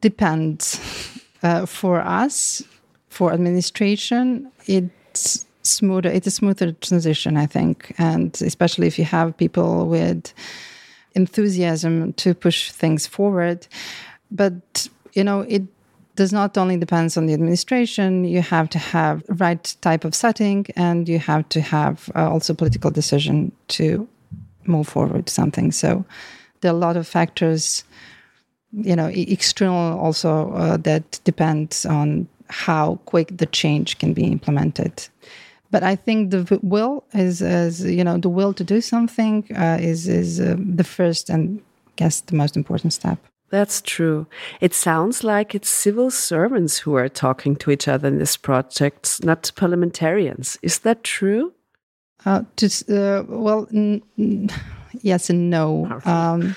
Depends. 0.00 0.80
Uh, 1.44 1.64
for 1.64 2.00
us, 2.00 2.60
for 3.16 3.32
administration, 3.32 4.52
it's 4.66 5.46
smoother. 5.62 6.10
It's 6.10 6.26
a 6.26 6.30
smoother 6.30 6.72
transition, 6.72 7.38
I 7.38 7.46
think, 7.46 7.94
and 7.96 8.38
especially 8.42 8.86
if 8.86 8.98
you 8.98 9.06
have 9.06 9.34
people 9.38 9.86
with 9.86 10.34
enthusiasm 11.14 12.12
to 12.12 12.34
push 12.34 12.70
things 12.70 13.06
forward. 13.06 13.66
But 14.30 14.88
you 15.14 15.24
know, 15.24 15.40
it 15.48 15.62
does 16.14 16.30
not 16.30 16.58
only 16.58 16.76
depends 16.76 17.16
on 17.16 17.24
the 17.24 17.32
administration. 17.32 18.26
You 18.26 18.42
have 18.42 18.68
to 18.68 18.78
have 18.78 19.22
right 19.40 19.76
type 19.80 20.04
of 20.04 20.14
setting, 20.14 20.66
and 20.76 21.08
you 21.08 21.18
have 21.18 21.48
to 21.48 21.60
have 21.62 22.10
uh, 22.14 22.30
also 22.30 22.52
political 22.52 22.90
decision 22.90 23.50
to 23.68 24.06
move 24.66 24.88
forward 24.88 25.30
something. 25.30 25.72
So 25.72 26.04
there 26.60 26.70
are 26.70 26.76
a 26.76 26.86
lot 26.86 26.98
of 26.98 27.08
factors, 27.08 27.82
you 28.72 28.94
know, 28.94 29.06
external 29.06 29.98
also 29.98 30.52
uh, 30.52 30.76
that 30.78 31.18
depends 31.24 31.86
on 31.86 32.28
how 32.48 32.96
quick 33.04 33.36
the 33.36 33.46
change 33.46 33.98
can 33.98 34.12
be 34.12 34.24
implemented 34.24 35.08
but 35.70 35.82
I 35.82 35.96
think 35.96 36.30
the 36.30 36.58
will 36.62 37.04
is, 37.12 37.42
is 37.42 37.84
you 37.84 38.04
know, 38.04 38.18
the 38.18 38.28
will 38.28 38.52
to 38.54 38.64
do 38.64 38.80
something 38.80 39.44
uh, 39.54 39.78
is 39.80 40.08
is 40.08 40.40
uh, 40.40 40.56
the 40.58 40.84
first 40.84 41.28
and 41.28 41.60
I 41.86 41.90
guess 41.96 42.20
the 42.20 42.34
most 42.34 42.56
important 42.56 42.92
step. 42.92 43.18
That's 43.50 43.80
true. 43.80 44.26
It 44.60 44.74
sounds 44.74 45.22
like 45.22 45.54
it's 45.54 45.68
civil 45.68 46.10
servants 46.10 46.78
who 46.78 46.96
are 46.96 47.08
talking 47.08 47.56
to 47.56 47.70
each 47.70 47.86
other 47.86 48.08
in 48.08 48.18
this 48.18 48.36
project, 48.36 49.24
not 49.24 49.52
parliamentarians. 49.54 50.58
Is 50.62 50.80
that 50.80 51.04
true? 51.04 51.52
Uh, 52.24 52.42
to, 52.56 52.66
uh, 52.88 53.22
well, 53.28 53.68
yes 55.02 55.30
and 55.30 55.48
no. 55.48 56.00
Um, 56.04 56.56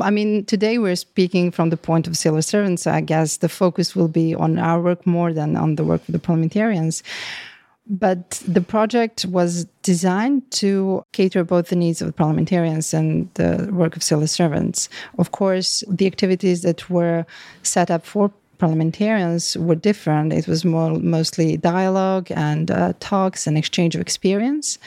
I 0.00 0.10
mean, 0.10 0.44
today 0.44 0.78
we're 0.78 0.96
speaking 0.96 1.50
from 1.50 1.70
the 1.70 1.76
point 1.76 2.06
of 2.06 2.16
civil 2.16 2.42
servants. 2.42 2.82
So 2.82 2.90
I 2.90 3.00
guess 3.00 3.38
the 3.38 3.48
focus 3.48 3.94
will 3.94 4.08
be 4.08 4.34
on 4.34 4.58
our 4.58 4.80
work 4.80 5.06
more 5.06 5.32
than 5.32 5.56
on 5.56 5.76
the 5.76 5.84
work 5.84 6.00
of 6.08 6.12
the 6.12 6.18
parliamentarians. 6.18 7.02
But 7.86 8.42
the 8.48 8.62
project 8.62 9.26
was 9.26 9.66
designed 9.82 10.50
to 10.52 11.04
cater 11.12 11.44
both 11.44 11.68
the 11.68 11.76
needs 11.76 12.00
of 12.00 12.06
the 12.06 12.14
parliamentarians 12.14 12.94
and 12.94 13.28
the 13.34 13.68
work 13.72 13.94
of 13.94 14.02
civil 14.02 14.26
servants. 14.26 14.88
Of 15.18 15.32
course, 15.32 15.84
the 15.88 16.06
activities 16.06 16.62
that 16.62 16.88
were 16.88 17.26
set 17.62 17.90
up 17.90 18.06
for 18.06 18.32
parliamentarians 18.58 19.56
were 19.58 19.74
different. 19.74 20.32
It 20.32 20.48
was 20.48 20.64
more 20.64 20.98
mostly 20.98 21.58
dialogue 21.58 22.28
and 22.30 22.70
uh, 22.70 22.94
talks 23.00 23.46
and 23.46 23.58
exchange 23.58 23.94
of 23.94 24.00
experience. 24.00 24.78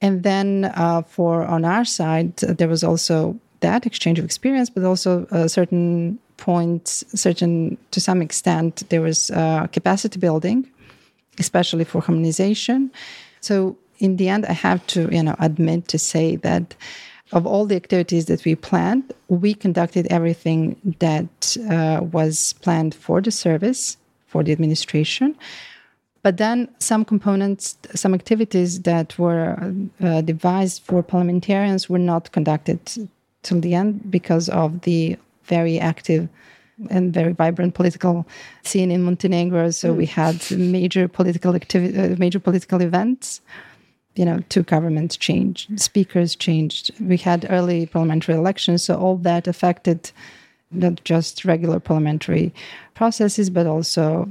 And 0.00 0.22
then 0.22 0.72
uh, 0.76 1.02
for 1.02 1.44
on 1.44 1.64
our 1.64 1.84
side, 1.84 2.36
there 2.36 2.68
was 2.68 2.84
also 2.84 3.38
that 3.62 3.86
exchange 3.86 4.18
of 4.18 4.24
experience, 4.24 4.70
but 4.70 4.84
also 4.84 5.26
a 5.30 5.48
certain 5.48 6.18
points, 6.36 7.04
certain 7.14 7.76
to 7.90 8.00
some 8.00 8.22
extent, 8.22 8.82
there 8.90 9.00
was 9.00 9.30
uh, 9.30 9.66
capacity 9.72 10.18
building 10.18 10.68
especially 11.38 11.84
for 11.84 12.00
harmonization. 12.00 12.90
So 13.40 13.76
in 13.98 14.16
the 14.16 14.28
end, 14.28 14.46
I 14.46 14.52
have 14.52 14.86
to, 14.88 15.08
you 15.14 15.22
know, 15.22 15.36
admit 15.38 15.88
to 15.88 15.98
say 15.98 16.36
that 16.36 16.74
of 17.32 17.46
all 17.46 17.64
the 17.64 17.76
activities 17.76 18.26
that 18.26 18.44
we 18.44 18.54
planned, 18.54 19.12
we 19.28 19.54
conducted 19.54 20.06
everything 20.10 20.76
that 20.98 21.56
uh, 21.70 22.00
was 22.02 22.54
planned 22.60 22.94
for 22.94 23.20
the 23.22 23.30
service, 23.30 23.96
for 24.26 24.42
the 24.42 24.52
administration. 24.52 25.34
But 26.22 26.36
then 26.36 26.68
some 26.78 27.04
components, 27.04 27.78
some 27.94 28.14
activities 28.14 28.82
that 28.82 29.18
were 29.18 29.56
uh, 30.00 30.20
devised 30.20 30.82
for 30.84 31.02
parliamentarians 31.02 31.88
were 31.88 31.98
not 31.98 32.30
conducted 32.32 32.80
till 33.42 33.60
the 33.60 33.74
end 33.74 34.10
because 34.10 34.48
of 34.48 34.82
the 34.82 35.16
very 35.44 35.78
active 35.78 36.28
and 36.90 37.12
very 37.12 37.32
vibrant 37.32 37.74
political 37.74 38.26
scene 38.62 38.90
in 38.90 39.02
Montenegro. 39.02 39.70
So 39.70 39.92
mm. 39.92 39.96
we 39.96 40.06
had 40.06 40.50
major 40.50 41.08
political 41.08 41.54
activity, 41.54 41.98
uh, 41.98 42.16
major 42.18 42.40
political 42.40 42.80
events. 42.80 43.40
You 44.14 44.26
know, 44.26 44.40
two 44.50 44.62
governments 44.62 45.16
changed, 45.16 45.80
speakers 45.80 46.36
changed. 46.36 46.90
We 47.00 47.16
had 47.16 47.46
early 47.48 47.86
parliamentary 47.86 48.34
elections, 48.34 48.82
so 48.82 48.94
all 48.94 49.16
that 49.18 49.46
affected 49.46 50.10
not 50.70 51.02
just 51.04 51.46
regular 51.46 51.80
parliamentary 51.80 52.52
processes, 52.94 53.48
but 53.48 53.66
also 53.66 54.28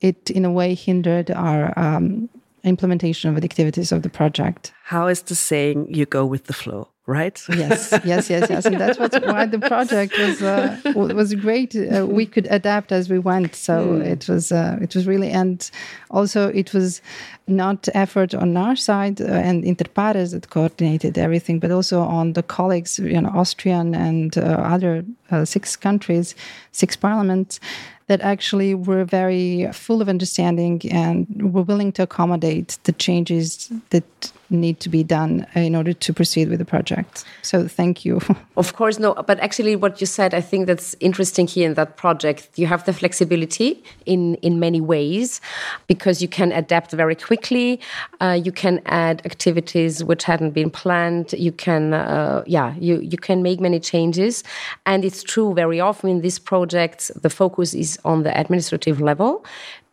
it, 0.00 0.30
in 0.30 0.44
a 0.44 0.52
way, 0.52 0.74
hindered 0.74 1.32
our 1.32 1.76
um, 1.76 2.28
implementation 2.62 3.28
of 3.30 3.40
the 3.40 3.44
activities 3.44 3.90
of 3.90 4.02
the 4.02 4.08
project. 4.08 4.72
How 4.84 5.08
is 5.08 5.22
the 5.22 5.34
saying 5.34 5.92
"you 5.92 6.06
go 6.06 6.24
with 6.24 6.44
the 6.44 6.52
flow"? 6.52 6.88
Right? 7.08 7.42
yes, 7.48 7.98
yes, 8.04 8.30
yes, 8.30 8.50
yes, 8.50 8.66
and 8.66 8.78
that's 8.78 8.98
what, 8.98 9.12
why 9.26 9.46
the 9.46 9.58
project 9.58 10.16
was 10.18 10.42
uh, 10.42 10.76
was 10.94 11.34
great. 11.34 11.74
Uh, 11.74 12.06
we 12.06 12.26
could 12.26 12.46
adapt 12.50 12.92
as 12.92 13.08
we 13.08 13.18
went, 13.18 13.54
so 13.54 13.74
mm. 13.86 14.04
it 14.04 14.28
was 14.28 14.52
uh, 14.52 14.78
it 14.80 14.94
was 14.94 15.06
really, 15.06 15.30
and 15.30 15.70
also 16.10 16.48
it 16.48 16.74
was 16.74 17.00
not 17.46 17.88
effort 17.94 18.34
on 18.34 18.56
our 18.56 18.76
side 18.76 19.20
uh, 19.20 19.24
and 19.24 19.64
Interpares 19.64 20.32
that 20.32 20.50
coordinated 20.50 21.16
everything, 21.16 21.58
but 21.58 21.70
also 21.70 22.00
on 22.02 22.34
the 22.34 22.42
colleagues, 22.42 22.98
you 22.98 23.20
know, 23.20 23.32
Austrian 23.34 23.94
and 23.94 24.36
uh, 24.36 24.42
other 24.74 25.02
uh, 25.30 25.44
six 25.44 25.76
countries, 25.76 26.34
six 26.72 26.94
parliaments 26.94 27.58
that 28.08 28.20
actually 28.20 28.74
were 28.74 29.04
very 29.04 29.68
full 29.72 30.02
of 30.02 30.08
understanding 30.08 30.80
and 30.90 31.26
were 31.52 31.62
willing 31.62 31.92
to 31.92 32.02
accommodate 32.02 32.78
the 32.84 32.92
changes 32.92 33.70
that 33.90 34.32
need 34.50 34.80
to 34.80 34.88
be 34.88 35.02
done 35.02 35.46
in 35.54 35.74
order 35.74 35.92
to 35.92 36.12
proceed 36.12 36.48
with 36.48 36.58
the 36.58 36.64
project. 36.64 37.24
So 37.42 37.68
thank 37.68 38.04
you. 38.04 38.20
Of 38.56 38.74
course, 38.74 38.98
no, 38.98 39.14
but 39.14 39.38
actually, 39.38 39.76
what 39.76 40.00
you 40.00 40.06
said, 40.06 40.34
I 40.34 40.40
think 40.40 40.66
that's 40.66 40.96
interesting 40.98 41.46
here 41.46 41.68
in 41.68 41.74
that 41.74 41.96
project. 41.96 42.58
You 42.58 42.66
have 42.66 42.84
the 42.86 42.92
flexibility 42.92 43.84
in 44.04 44.34
in 44.36 44.58
many 44.58 44.80
ways 44.80 45.40
because 45.86 46.20
you 46.20 46.28
can 46.28 46.50
adapt 46.50 46.90
very 46.90 47.14
quickly. 47.14 47.80
Uh, 48.20 48.36
you 48.46 48.50
can 48.50 48.80
add 48.86 49.22
activities 49.24 50.02
which 50.02 50.24
hadn't 50.24 50.50
been 50.50 50.70
planned. 50.70 51.34
You 51.34 51.52
can, 51.52 51.94
uh, 51.94 52.42
yeah, 52.46 52.74
you 52.80 52.98
you 53.00 53.18
can 53.18 53.42
make 53.42 53.60
many 53.60 53.78
changes, 53.78 54.42
and 54.86 55.04
it's 55.04 55.22
true. 55.22 55.54
Very 55.54 55.80
often 55.80 56.10
in 56.10 56.20
these 56.20 56.40
projects, 56.40 57.12
the 57.22 57.30
focus 57.30 57.74
is 57.74 57.98
on 58.04 58.24
the 58.24 58.32
administrative 58.40 59.00
level, 59.00 59.44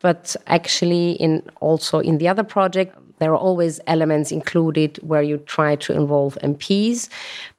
but 0.02 0.36
actually 0.48 1.12
in 1.12 1.44
also 1.62 2.00
in 2.00 2.18
the 2.18 2.28
other 2.28 2.44
project 2.44 2.98
there 3.20 3.32
are 3.32 3.38
always 3.38 3.80
elements 3.88 4.32
included 4.32 4.98
where 5.02 5.22
you 5.22 5.38
try 5.38 5.76
to 5.78 5.94
involve 5.94 6.38
MPs. 6.44 7.10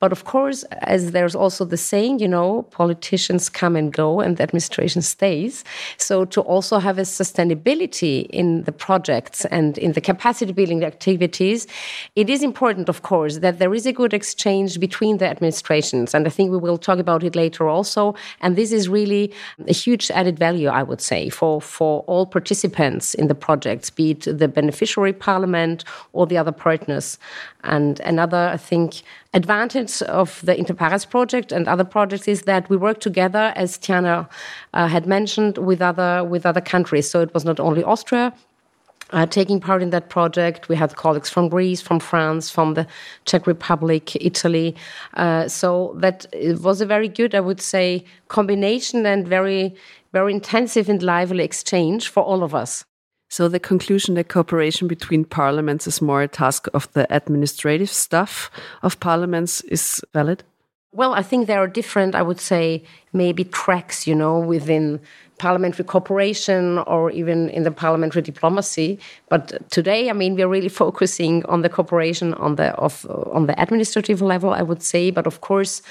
But 0.00 0.12
of 0.12 0.24
course, 0.24 0.64
as 0.82 1.12
there's 1.12 1.34
also 1.34 1.64
the 1.64 1.76
saying, 1.76 2.18
you 2.18 2.28
know, 2.28 2.62
politicians 2.64 3.48
come 3.48 3.76
and 3.76 3.92
go 3.92 4.20
and 4.20 4.36
the 4.36 4.42
administration 4.42 5.02
stays. 5.02 5.64
So 5.96 6.24
to 6.26 6.40
also 6.42 6.78
have 6.78 6.98
a 6.98 7.02
sustainability 7.02 8.26
in 8.26 8.64
the 8.64 8.72
projects 8.72 9.44
and 9.46 9.78
in 9.78 9.92
the 9.92 10.00
capacity 10.00 10.52
building 10.52 10.84
activities, 10.84 11.66
it 12.14 12.28
is 12.28 12.42
important, 12.42 12.88
of 12.88 13.02
course, 13.02 13.38
that 13.38 13.58
there 13.58 13.74
is 13.74 13.86
a 13.86 13.92
good 13.92 14.12
exchange 14.12 14.78
between 14.78 15.18
the 15.18 15.26
administrations. 15.26 16.14
And 16.14 16.26
I 16.26 16.30
think 16.30 16.50
we 16.50 16.58
will 16.58 16.78
talk 16.78 16.98
about 16.98 17.24
it 17.24 17.34
later 17.34 17.68
also. 17.68 18.14
And 18.42 18.56
this 18.56 18.72
is 18.72 18.88
really 18.88 19.32
a 19.66 19.72
huge 19.72 20.10
added 20.10 20.38
value, 20.38 20.68
I 20.68 20.82
would 20.82 21.00
say, 21.00 21.30
for, 21.30 21.60
for 21.60 22.02
all 22.02 22.26
participants 22.26 23.14
in 23.14 23.28
the 23.28 23.34
projects, 23.34 23.88
be 23.90 24.10
it 24.10 24.38
the 24.38 24.48
beneficiary 24.48 25.12
parliament 25.12 25.45
Parliament 25.46 25.84
or 26.12 26.26
the 26.26 26.38
other 26.38 26.52
partners. 26.52 27.18
And 27.62 28.00
another, 28.00 28.50
I 28.52 28.56
think, 28.56 29.02
advantage 29.32 30.02
of 30.02 30.40
the 30.44 30.54
Interpares 30.54 31.06
project 31.08 31.52
and 31.52 31.68
other 31.68 31.84
projects 31.84 32.28
is 32.28 32.42
that 32.42 32.68
we 32.68 32.76
work 32.76 33.00
together, 33.00 33.52
as 33.56 33.78
Tijana 33.78 34.28
uh, 34.74 34.88
had 34.88 35.06
mentioned, 35.06 35.58
with 35.58 35.80
other 35.80 36.24
with 36.24 36.46
other 36.46 36.62
countries. 36.62 37.10
So 37.10 37.20
it 37.22 37.32
was 37.34 37.44
not 37.44 37.60
only 37.60 37.84
Austria, 37.84 38.32
uh, 39.12 39.26
taking 39.26 39.60
part 39.60 39.82
in 39.82 39.90
that 39.90 40.08
project. 40.08 40.68
We 40.68 40.76
had 40.76 40.96
colleagues 40.96 41.30
from 41.30 41.48
Greece, 41.48 41.82
from 41.82 42.00
France, 42.00 42.50
from 42.50 42.74
the 42.74 42.86
Czech 43.24 43.46
Republic, 43.46 44.16
Italy. 44.16 44.74
Uh, 45.14 45.48
so 45.48 45.94
that 46.00 46.26
was 46.60 46.80
a 46.80 46.86
very 46.86 47.08
good, 47.08 47.34
I 47.34 47.40
would 47.40 47.60
say, 47.60 48.04
combination 48.28 49.06
and 49.06 49.28
very, 49.28 49.74
very 50.12 50.32
intensive 50.32 50.90
and 50.90 51.02
lively 51.02 51.44
exchange 51.44 52.08
for 52.08 52.22
all 52.22 52.42
of 52.42 52.52
us. 52.52 52.84
So 53.28 53.48
the 53.48 53.60
conclusion 53.60 54.14
that 54.14 54.28
cooperation 54.28 54.88
between 54.88 55.24
parliaments 55.24 55.86
is 55.86 56.00
more 56.00 56.22
a 56.22 56.28
task 56.28 56.68
of 56.72 56.92
the 56.92 57.06
administrative 57.14 57.90
staff 57.90 58.50
of 58.82 59.00
parliaments 59.00 59.60
is 59.62 60.00
valid? 60.12 60.44
Well, 60.96 61.12
I 61.12 61.22
think 61.22 61.46
there 61.46 61.58
are 61.58 61.66
different, 61.66 62.14
I 62.14 62.22
would 62.22 62.40
say, 62.40 62.82
maybe 63.12 63.44
tracks, 63.44 64.06
you 64.06 64.14
know, 64.14 64.38
within 64.38 64.98
parliamentary 65.36 65.84
cooperation 65.84 66.78
or 66.78 67.10
even 67.10 67.50
in 67.50 67.64
the 67.64 67.70
parliamentary 67.70 68.22
diplomacy. 68.22 68.98
But 69.28 69.70
today, 69.70 70.08
I 70.08 70.14
mean, 70.14 70.36
we're 70.36 70.48
really 70.48 70.70
focusing 70.84 71.44
on 71.44 71.60
the 71.60 71.68
cooperation 71.68 72.32
on 72.32 72.54
the 72.54 72.68
of 72.76 73.04
on 73.30 73.44
the 73.46 73.60
administrative 73.60 74.22
level, 74.22 74.54
I 74.54 74.62
would 74.62 74.82
say. 74.82 75.10
But 75.10 75.26
of 75.26 75.42
course, 75.42 75.82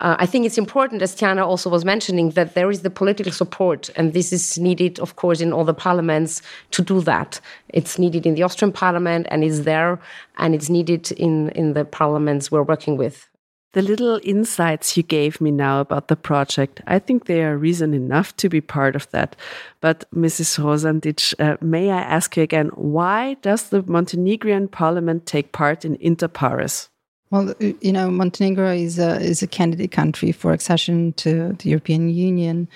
uh, 0.00 0.16
I 0.18 0.24
think 0.24 0.46
it's 0.46 0.56
important, 0.56 1.02
as 1.02 1.14
Tijana 1.14 1.44
also 1.46 1.68
was 1.68 1.84
mentioning, 1.84 2.30
that 2.30 2.54
there 2.54 2.70
is 2.70 2.80
the 2.80 2.90
political 3.00 3.32
support, 3.32 3.90
and 3.96 4.14
this 4.14 4.32
is 4.32 4.58
needed, 4.58 4.98
of 4.98 5.16
course, 5.16 5.42
in 5.42 5.52
all 5.52 5.66
the 5.66 5.74
parliaments 5.74 6.40
to 6.70 6.80
do 6.80 7.02
that. 7.02 7.38
It's 7.68 7.98
needed 7.98 8.24
in 8.24 8.34
the 8.34 8.42
Austrian 8.42 8.72
parliament, 8.72 9.26
and 9.28 9.44
it's 9.44 9.60
there, 9.60 10.00
and 10.38 10.54
it's 10.54 10.70
needed 10.70 11.12
in 11.12 11.50
in 11.50 11.74
the 11.74 11.84
parliaments 11.84 12.50
we're 12.50 12.70
working 12.74 12.96
with. 12.96 13.28
The 13.74 13.82
little 13.82 14.20
insights 14.22 14.96
you 14.96 15.02
gave 15.02 15.40
me 15.40 15.50
now 15.50 15.80
about 15.80 16.06
the 16.06 16.14
project, 16.14 16.80
I 16.86 17.00
think 17.00 17.24
they 17.24 17.42
are 17.42 17.58
reason 17.58 17.92
enough 17.92 18.34
to 18.36 18.48
be 18.48 18.60
part 18.60 18.94
of 18.94 19.10
that. 19.10 19.34
But 19.80 20.04
Mrs. 20.14 20.62
Rosandic, 20.62 21.20
uh, 21.40 21.56
may 21.60 21.90
I 21.90 22.00
ask 22.00 22.36
you 22.36 22.44
again, 22.44 22.68
why 22.76 23.34
does 23.42 23.70
the 23.70 23.82
Montenegrin 23.82 24.68
parliament 24.68 25.26
take 25.26 25.50
part 25.50 25.84
in 25.84 25.96
Interpares? 25.96 26.88
Well, 27.30 27.52
you 27.58 27.90
know, 27.90 28.12
Montenegro 28.12 28.72
is 28.72 29.00
a, 29.00 29.20
is 29.20 29.42
a 29.42 29.48
candidate 29.48 29.90
country 29.90 30.30
for 30.30 30.52
accession 30.52 31.12
to 31.14 31.54
the 31.58 31.70
European 31.70 32.10
Union. 32.10 32.68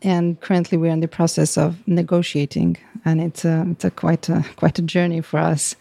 And 0.00 0.40
currently, 0.40 0.78
we're 0.78 0.90
in 0.90 1.00
the 1.00 1.08
process 1.08 1.58
of 1.58 1.86
negotiating, 1.86 2.78
and 3.04 3.20
it's 3.20 3.44
a, 3.44 3.66
it's 3.72 3.84
a 3.84 3.90
quite 3.90 4.30
a 4.30 4.42
quite 4.56 4.78
a 4.78 4.82
journey 4.82 5.20
for 5.20 5.38
us. 5.38 5.76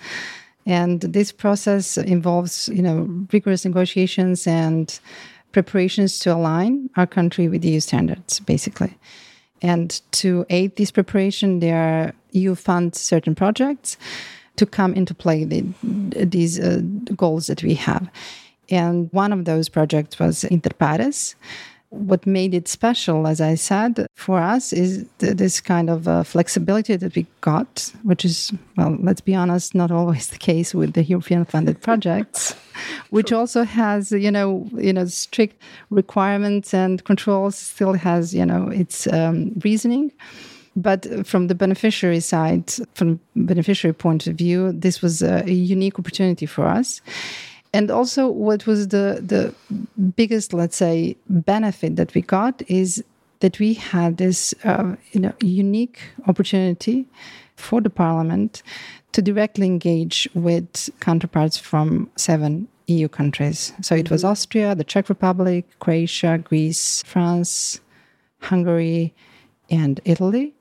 And 0.69 1.01
this 1.01 1.31
process 1.31 1.97
involves, 1.97 2.69
you 2.69 2.83
know, 2.83 3.25
rigorous 3.33 3.65
negotiations 3.65 4.45
and 4.45 4.99
preparations 5.51 6.19
to 6.19 6.31
align 6.31 6.91
our 6.95 7.07
country 7.07 7.47
with 7.47 7.65
EU 7.65 7.79
standards, 7.79 8.39
basically. 8.39 8.95
And 9.63 9.99
to 10.11 10.45
aid 10.51 10.75
this 10.75 10.91
preparation, 10.91 11.59
there 11.59 11.81
are 11.81 12.13
EU 12.33 12.53
funds 12.53 13.01
certain 13.01 13.33
projects 13.33 13.97
to 14.57 14.67
come 14.67 14.93
into 14.93 15.15
play 15.15 15.43
the, 15.43 15.65
these 16.13 16.59
uh, 16.59 16.81
goals 17.15 17.47
that 17.47 17.63
we 17.63 17.73
have. 17.73 18.07
And 18.69 19.11
one 19.11 19.33
of 19.33 19.45
those 19.45 19.69
projects 19.69 20.19
was 20.19 20.43
Interpares, 20.43 21.33
what 21.89 22.27
made 22.27 22.53
it 22.53 22.67
special, 22.67 23.25
as 23.25 23.41
I 23.41 23.55
said, 23.55 24.05
for 24.15 24.39
us 24.39 24.71
is 24.71 25.05
th- 25.17 25.37
this 25.37 25.59
kind 25.59 25.89
of 25.89 26.07
uh, 26.07 26.23
flexibility 26.23 26.95
that 26.95 27.15
we 27.15 27.25
got, 27.41 27.91
which 28.03 28.23
is, 28.23 28.53
well, 28.77 28.95
let's 29.01 29.21
be 29.21 29.33
honest, 29.33 29.73
not 29.73 29.89
always 29.89 30.27
the 30.27 30.37
case 30.37 30.75
with 30.75 30.93
the 30.93 31.03
European 31.03 31.45
funded 31.45 31.81
projects, 31.87 32.55
which 33.09 33.31
also 33.31 33.63
has, 33.63 34.11
you 34.11 34.29
know, 34.29 34.69
you 34.77 34.93
know, 34.93 35.05
strict 35.05 35.61
requirements 35.89 36.73
and 36.73 37.03
controls. 37.05 37.55
Still 37.57 37.93
has, 37.93 38.35
you 38.35 38.45
know, 38.45 38.67
its 38.67 39.07
um, 39.07 39.53
reasoning. 39.63 40.11
But 40.75 41.27
from 41.27 41.47
the 41.47 41.55
beneficiary 41.55 42.19
side, 42.19 42.71
from 42.93 43.19
beneficiary 43.35 43.93
point 43.93 44.27
of 44.27 44.35
view, 44.35 44.71
this 44.71 45.01
was 45.01 45.21
a 45.23 45.43
unique 45.51 45.97
opportunity 45.97 46.45
for 46.45 46.67
us 46.67 47.01
and 47.73 47.91
also 47.91 48.27
what 48.27 48.65
was 48.65 48.87
the 48.89 49.21
the 49.25 49.53
biggest 50.15 50.53
let's 50.53 50.75
say 50.75 51.15
benefit 51.29 51.95
that 51.95 52.13
we 52.13 52.21
got 52.21 52.61
is 52.67 53.03
that 53.39 53.59
we 53.59 53.73
had 53.73 54.17
this 54.17 54.53
uh, 54.63 54.95
you 55.11 55.19
know 55.19 55.33
unique 55.41 55.99
opportunity 56.27 57.05
for 57.55 57.81
the 57.81 57.89
parliament 57.89 58.63
to 59.11 59.21
directly 59.21 59.65
engage 59.65 60.29
with 60.33 60.89
counterparts 60.99 61.57
from 61.57 62.09
seven 62.15 62.67
EU 62.87 63.07
countries. 63.07 63.73
So 63.81 63.95
it 63.95 64.09
was 64.09 64.21
mm-hmm. 64.21 64.31
Austria, 64.31 64.75
the 64.75 64.83
Czech 64.83 65.09
Republic, 65.09 65.65
Croatia, 65.79 66.37
Greece, 66.37 67.03
France, 67.03 67.79
Hungary, 68.41 69.13
and 69.69 69.99
Italy. 70.05 70.53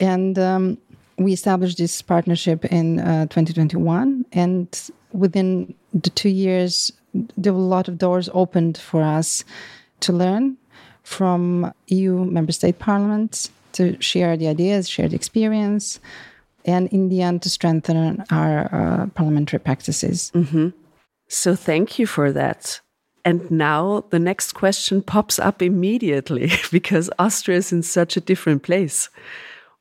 And 0.00 0.38
um, 0.38 0.78
we 1.18 1.32
established 1.32 1.78
this 1.78 2.02
partnership 2.02 2.64
in 2.66 3.00
uh, 3.00 3.26
2021. 3.26 4.26
And 4.32 4.90
within 5.12 5.74
the 5.94 6.10
two 6.10 6.28
years, 6.28 6.92
there 7.36 7.52
were 7.52 7.60
a 7.60 7.62
lot 7.62 7.88
of 7.88 7.98
doors 7.98 8.28
opened 8.34 8.76
for 8.76 9.02
us 9.02 9.44
to 10.00 10.12
learn 10.12 10.56
from 11.02 11.72
EU 11.86 12.24
member 12.24 12.52
state 12.52 12.78
parliaments, 12.78 13.50
to 13.72 14.00
share 14.00 14.36
the 14.36 14.48
ideas, 14.48 14.88
share 14.88 15.08
the 15.08 15.16
experience, 15.16 16.00
and 16.64 16.88
in 16.88 17.08
the 17.08 17.22
end, 17.22 17.42
to 17.42 17.50
strengthen 17.50 18.24
our 18.30 18.74
uh, 18.74 19.06
parliamentary 19.14 19.60
practices. 19.60 20.30
Mm 20.34 20.46
-hmm. 20.50 20.72
So, 21.28 21.54
thank 21.54 21.98
you 21.98 22.06
for 22.06 22.32
that. 22.32 22.82
And 23.24 23.50
now 23.50 24.04
the 24.10 24.18
next 24.18 24.52
question 24.52 25.02
pops 25.02 25.38
up 25.38 25.62
immediately 25.62 26.52
because 26.70 27.10
Austria 27.18 27.58
is 27.58 27.72
in 27.72 27.82
such 27.82 28.16
a 28.16 28.20
different 28.20 28.62
place. 28.62 29.08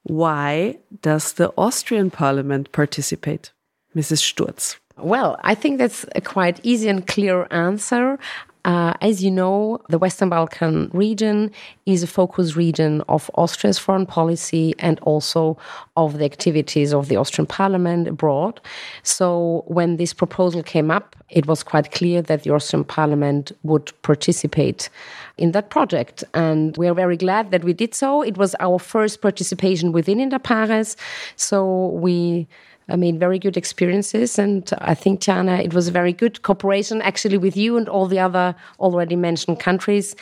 Why 0.04 0.78
does 1.02 1.34
the 1.34 1.52
Austrian 1.56 2.10
parliament 2.10 2.72
participate? 2.72 3.52
Mrs. 3.96 4.22
Stourzh. 4.22 4.78
Well, 4.98 5.40
I 5.44 5.56
think 5.56 5.80
that's 5.80 6.06
a 6.16 6.22
quite 6.22 6.60
easy 6.64 6.88
and 6.88 7.06
clear 7.06 7.48
answer. 7.52 8.20
Uh, 8.66 8.94
as 9.02 9.22
you 9.22 9.30
know, 9.30 9.78
the 9.90 9.98
Western 9.98 10.30
Balkan 10.30 10.90
region 10.94 11.52
is 11.86 12.02
a 12.02 12.08
focus 12.08 12.56
region 12.56 13.02
of 13.10 13.30
Austria's 13.34 13.78
foreign 13.78 14.06
policy 14.06 14.74
and 14.80 15.00
also 15.02 15.58
of 15.98 16.18
the 16.18 16.24
activities 16.24 16.94
of 16.94 17.10
the 17.10 17.18
Austrian 17.18 17.46
parliament 17.46 18.08
abroad. 18.08 18.62
So, 19.02 19.66
when 19.68 19.98
this 19.98 20.14
proposal 20.14 20.64
came 20.64 20.92
up, 20.92 21.14
it 21.30 21.46
was 21.46 21.62
quite 21.62 21.92
clear 21.92 22.22
that 22.22 22.44
the 22.44 22.52
Austrian 22.52 22.86
parliament 22.86 23.52
would 23.64 23.92
participate 24.02 24.90
in 25.38 25.52
that 25.52 25.70
project. 25.70 26.24
And 26.34 26.78
we 26.78 26.88
are 26.88 26.94
very 26.94 27.18
glad 27.18 27.52
that 27.52 27.66
we 27.66 27.74
did 27.74 27.94
so. 27.94 28.22
It 28.22 28.38
was 28.38 28.56
our 28.62 28.80
first 28.80 29.22
participation 29.22 29.92
within 29.92 30.20
Interpares. 30.20 30.96
So, 31.36 31.88
we 31.88 32.48
I 32.90 32.96
made 32.96 33.20
very 33.20 33.40
good 33.40 33.58
experiences, 33.58 34.38
and 34.38 34.70
I 34.80 34.94
think 34.94 35.22
Tijana, 35.22 35.64
it 35.64 35.74
was 35.74 35.88
a 35.88 35.92
very 35.92 36.14
good 36.14 36.42
cooperation 36.42 37.02
actually 37.02 37.38
with 37.38 37.56
you 37.56 37.78
and 37.78 37.88
all 37.88 38.08
the 38.08 38.20
other 38.20 38.56
already 38.80 39.16
mentioned 39.16 39.60
countries. 39.60 40.16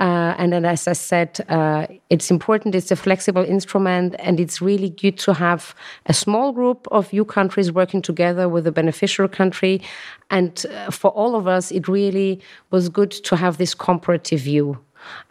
Uh, 0.00 0.34
and 0.38 0.52
then, 0.52 0.64
as 0.64 0.88
I 0.88 0.94
said, 0.94 1.44
uh, 1.48 1.86
it's 2.10 2.30
important. 2.30 2.74
It's 2.74 2.90
a 2.90 2.96
flexible 2.96 3.44
instrument, 3.44 4.14
and 4.18 4.40
it's 4.40 4.62
really 4.62 4.90
good 4.90 5.18
to 5.18 5.34
have 5.34 5.74
a 6.06 6.14
small 6.14 6.52
group 6.52 6.88
of 6.90 7.12
EU 7.12 7.24
countries 7.24 7.70
working 7.70 8.02
together 8.02 8.48
with 8.48 8.66
a 8.66 8.72
beneficial 8.72 9.28
country. 9.28 9.82
And 10.30 10.64
uh, 10.70 10.90
for 10.90 11.10
all 11.10 11.36
of 11.36 11.46
us, 11.46 11.70
it 11.70 11.88
really 11.88 12.40
was 12.70 12.88
good 12.88 13.10
to 13.10 13.36
have 13.36 13.58
this 13.58 13.74
comparative 13.74 14.40
view 14.40 14.78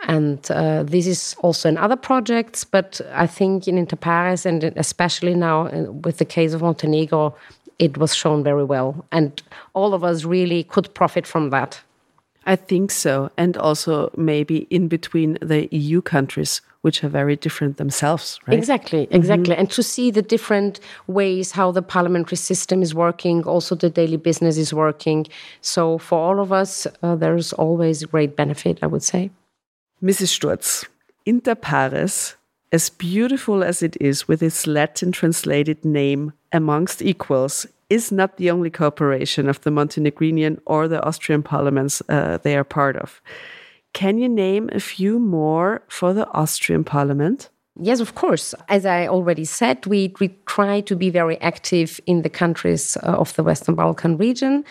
and 0.08 0.50
uh, 0.52 0.84
this 0.84 1.08
is 1.08 1.36
also 1.40 1.70
in 1.70 1.78
other 1.78 1.96
projects, 1.96 2.64
but 2.64 3.02
I 3.14 3.28
think 3.28 3.68
in 3.68 3.76
Interpares 3.78 4.46
and 4.46 4.64
especially 4.76 5.34
now 5.34 5.68
uh, 5.68 5.92
with 5.92 6.18
the 6.18 6.26
case 6.26 6.54
of 6.54 6.62
Montenegro, 6.62 7.36
it 7.80 7.98
was 7.98 8.16
shown 8.16 8.44
very 8.44 8.64
well. 8.64 9.06
And 9.12 9.42
all 9.74 9.94
of 9.94 10.04
us 10.04 10.24
really 10.24 10.64
could 10.64 10.94
profit 10.94 11.28
from 11.28 11.50
that. 11.50 11.82
I 12.46 12.56
think 12.56 12.92
so. 12.92 13.32
And 13.38 13.58
also 13.58 14.12
maybe 14.16 14.68
in 14.70 14.88
between 14.88 15.38
the 15.42 15.68
EU 15.72 16.02
countries, 16.02 16.62
which 16.82 17.04
are 17.04 17.10
very 17.10 17.36
different 17.36 17.78
themselves, 17.78 18.40
right? 18.46 18.58
Exactly, 18.58 19.08
exactly. 19.10 19.54
Mm 19.54 19.56
-hmm. 19.56 19.60
And 19.60 19.76
to 19.76 19.82
see 19.82 20.12
the 20.12 20.22
different 20.22 20.80
ways 21.08 21.52
how 21.52 21.72
the 21.72 21.82
parliamentary 21.82 22.38
system 22.38 22.82
is 22.82 22.94
working, 22.94 23.46
also 23.48 23.76
the 23.76 23.90
daily 23.90 24.18
business 24.18 24.58
is 24.58 24.72
working. 24.72 25.28
So 25.62 25.98
for 25.98 26.20
all 26.20 26.40
of 26.40 26.52
us, 26.52 26.88
uh, 27.02 27.16
there's 27.18 27.54
always 27.54 28.04
a 28.04 28.08
great 28.08 28.36
benefit, 28.36 28.84
I 28.84 28.88
would 28.88 29.04
say. 29.04 29.30
Mrs. 30.04 30.28
Stourzh, 30.38 30.86
Inter 31.26 31.56
pares, 31.56 32.36
as 32.72 32.90
beautiful 32.90 33.64
as 33.64 33.82
it 33.82 33.96
is 34.02 34.28
with 34.28 34.44
its 34.44 34.68
Latin 34.68 35.12
translated 35.12 35.86
name 35.86 36.34
amongst 36.52 37.02
equals, 37.02 37.66
is 37.90 38.12
not 38.12 38.38
the 38.38 38.52
only 38.52 38.70
cooperation 38.70 39.48
of 39.48 39.62
the 39.62 39.70
Montenegrinian 39.70 40.60
or 40.66 40.88
the 40.88 41.02
Austrian 41.04 41.44
parliaments 41.44 42.02
uh, 42.10 42.38
they 42.44 42.58
are 42.58 42.64
part 42.64 42.98
of. 42.98 43.22
Can 43.94 44.18
you 44.18 44.28
name 44.28 44.70
a 44.74 44.80
few 44.80 45.20
more 45.20 45.82
for 45.88 46.14
the 46.14 46.28
Austrian 46.32 46.84
parliament? 46.84 47.50
Yes, 47.80 48.00
of 48.00 48.16
course. 48.16 48.54
As 48.68 48.86
I 48.86 49.08
already 49.08 49.46
said, 49.46 49.86
we, 49.86 50.14
we 50.20 50.30
try 50.46 50.82
to 50.82 50.96
be 50.96 51.10
very 51.10 51.40
active 51.42 52.00
in 52.06 52.22
the 52.22 52.30
countries 52.30 52.98
uh, 52.98 53.12
of 53.12 53.34
the 53.36 53.44
Western 53.44 53.76
Balkan 53.76 54.18
region. 54.18 54.66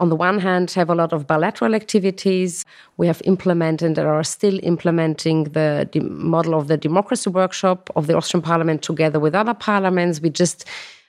On 0.00 0.08
the 0.08 0.16
one 0.16 0.40
hand, 0.40 0.72
have 0.72 0.90
a 0.90 0.94
lot 0.94 1.12
of 1.12 1.26
bilateral 1.26 1.74
activities. 1.74 2.64
We 2.96 3.06
have 3.06 3.22
implemented 3.24 3.96
and 3.96 4.08
are 4.08 4.24
still 4.24 4.58
implementing 4.62 5.44
the 5.44 5.88
model 6.02 6.54
of 6.54 6.66
the 6.66 6.76
democracy 6.76 7.30
workshop 7.30 7.90
of 7.94 8.08
the 8.08 8.16
Austrian 8.16 8.42
parliament 8.42 8.82
together 8.82 9.20
with 9.20 9.34
other 9.36 9.54
parliaments. 9.54 10.20
We 10.20 10.30
just 10.30 10.64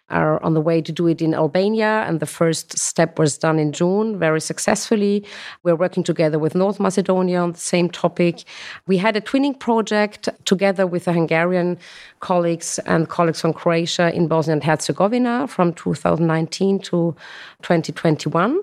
are 0.10 0.42
on 0.44 0.54
the 0.54 0.62
way 0.62 0.82
to 0.82 0.92
do 0.92 1.08
it 1.08 1.22
in 1.22 1.34
Albania, 1.34 2.04
and 2.08 2.20
the 2.20 2.26
first 2.26 2.78
step 2.78 3.18
was 3.18 3.38
done 3.38 3.58
in 3.58 3.72
June 3.72 4.20
very 4.20 4.40
successfully. 4.40 5.26
We're 5.64 5.76
working 5.76 6.04
together 6.04 6.38
with 6.38 6.56
North 6.56 6.80
Macedonia 6.80 7.40
on 7.40 7.54
the 7.54 7.60
same 7.60 7.90
topic. 7.90 8.44
We 8.88 8.98
had 8.98 9.16
a 9.16 9.22
twinning 9.22 9.60
project 9.60 10.30
together 10.46 10.86
with 10.86 11.06
the 11.06 11.14
Hungarian 11.14 11.78
colleagues 12.20 12.80
and 12.86 13.10
colleagues 13.10 13.42
from 13.42 13.54
Croatia 13.54 14.14
in 14.14 14.28
Bosnia 14.28 14.54
and 14.54 14.64
Herzegovina 14.64 15.48
from 15.48 15.74
2019 15.74 16.80
to 16.80 17.16
2021 17.64 18.62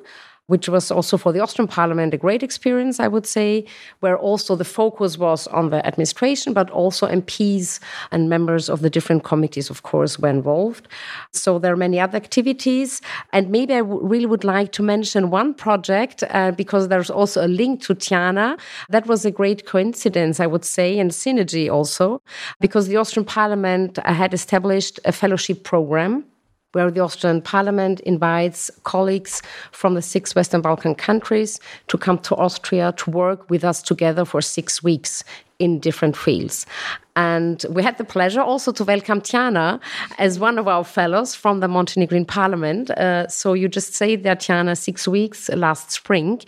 which 0.52 0.68
was 0.68 0.90
also 0.90 1.16
for 1.16 1.32
the 1.32 1.40
Austrian 1.40 1.66
parliament 1.66 2.12
a 2.12 2.18
great 2.18 2.42
experience, 2.42 3.00
I 3.00 3.08
would 3.08 3.26
say, 3.26 3.64
where 4.00 4.18
also 4.18 4.54
the 4.54 4.66
focus 4.80 5.16
was 5.16 5.46
on 5.46 5.70
the 5.70 5.80
administration, 5.86 6.52
but 6.52 6.68
also 6.68 7.08
MPs 7.08 7.80
and 8.10 8.28
members 8.28 8.68
of 8.68 8.82
the 8.82 8.90
different 8.90 9.24
committees, 9.24 9.70
of 9.70 9.82
course, 9.82 10.18
were 10.18 10.28
involved. 10.28 10.88
So 11.32 11.58
there 11.58 11.72
are 11.72 11.82
many 11.88 11.98
other 11.98 12.18
activities. 12.18 13.00
And 13.32 13.48
maybe 13.48 13.72
I 13.72 13.78
really 13.78 14.26
would 14.26 14.44
like 14.44 14.72
to 14.72 14.82
mention 14.82 15.30
one 15.30 15.54
project 15.54 16.22
uh, 16.28 16.50
because 16.50 16.88
there's 16.88 17.08
also 17.08 17.46
a 17.46 17.48
link 17.48 17.80
to 17.86 17.94
Tijana. 17.94 18.58
That 18.90 19.06
was 19.06 19.24
a 19.24 19.30
great 19.30 19.64
coincidence, 19.64 20.38
I 20.38 20.46
would 20.46 20.66
say, 20.66 20.98
and 20.98 21.12
synergy 21.12 21.72
also, 21.72 22.20
because 22.60 22.88
the 22.88 22.98
Austrian 22.98 23.24
parliament 23.24 23.96
had 24.04 24.34
established 24.34 25.00
a 25.06 25.12
fellowship 25.12 25.64
program 25.64 26.26
where 26.72 26.90
the 26.90 27.00
Austrian 27.00 27.42
parliament 27.42 28.00
invites 28.00 28.70
colleagues 28.85 29.42
from 29.70 29.94
the 29.94 30.02
six 30.02 30.35
Western 30.35 30.61
Balkan 30.61 30.94
countries 30.94 31.61
to 31.88 31.98
come 31.98 32.18
to 32.18 32.35
Austria 32.37 32.92
to 32.98 33.11
work 33.11 33.48
with 33.50 33.64
us 33.64 33.82
together 33.82 34.24
for 34.24 34.40
six 34.40 34.82
weeks 34.82 35.24
in 35.58 35.78
different 35.78 36.16
fields. 36.16 36.66
And 37.14 37.64
we 37.70 37.82
had 37.82 37.98
the 37.98 38.04
pleasure 38.04 38.40
also 38.40 38.72
to 38.72 38.85
welcome 38.85 39.20
Tijana 39.20 39.80
as 40.18 40.38
one 40.38 40.58
of 40.58 40.66
our 40.66 40.82
fellows 40.82 41.35
from 41.35 41.61
the 41.61 41.68
Montenegrin 41.68 42.24
Parliament. 42.24 42.90
Uh, 42.90 43.28
so 43.28 43.52
you 43.52 43.68
just 43.68 43.94
stayed 43.94 44.24
that 44.24 44.40
Tijana, 44.40 44.76
six 44.76 45.06
weeks 45.06 45.48
last 45.50 45.92
spring. 45.92 46.40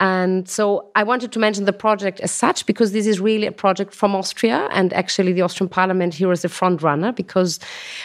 And 0.00 0.48
so 0.48 0.88
I 0.94 1.02
wanted 1.02 1.32
to 1.32 1.40
mention 1.40 1.64
the 1.64 1.72
project 1.72 2.20
as 2.20 2.30
such 2.30 2.66
because 2.66 2.92
this 2.92 3.06
is 3.06 3.18
really 3.18 3.46
a 3.46 3.52
project 3.52 3.94
from 3.94 4.14
Austria. 4.14 4.68
And 4.70 4.92
actually, 4.92 5.32
the 5.32 5.42
Austrian 5.42 5.68
Parliament 5.68 6.14
here 6.14 6.30
is 6.30 6.44
a 6.44 6.48
front 6.48 6.82
runner 6.82 7.12
because 7.12 7.58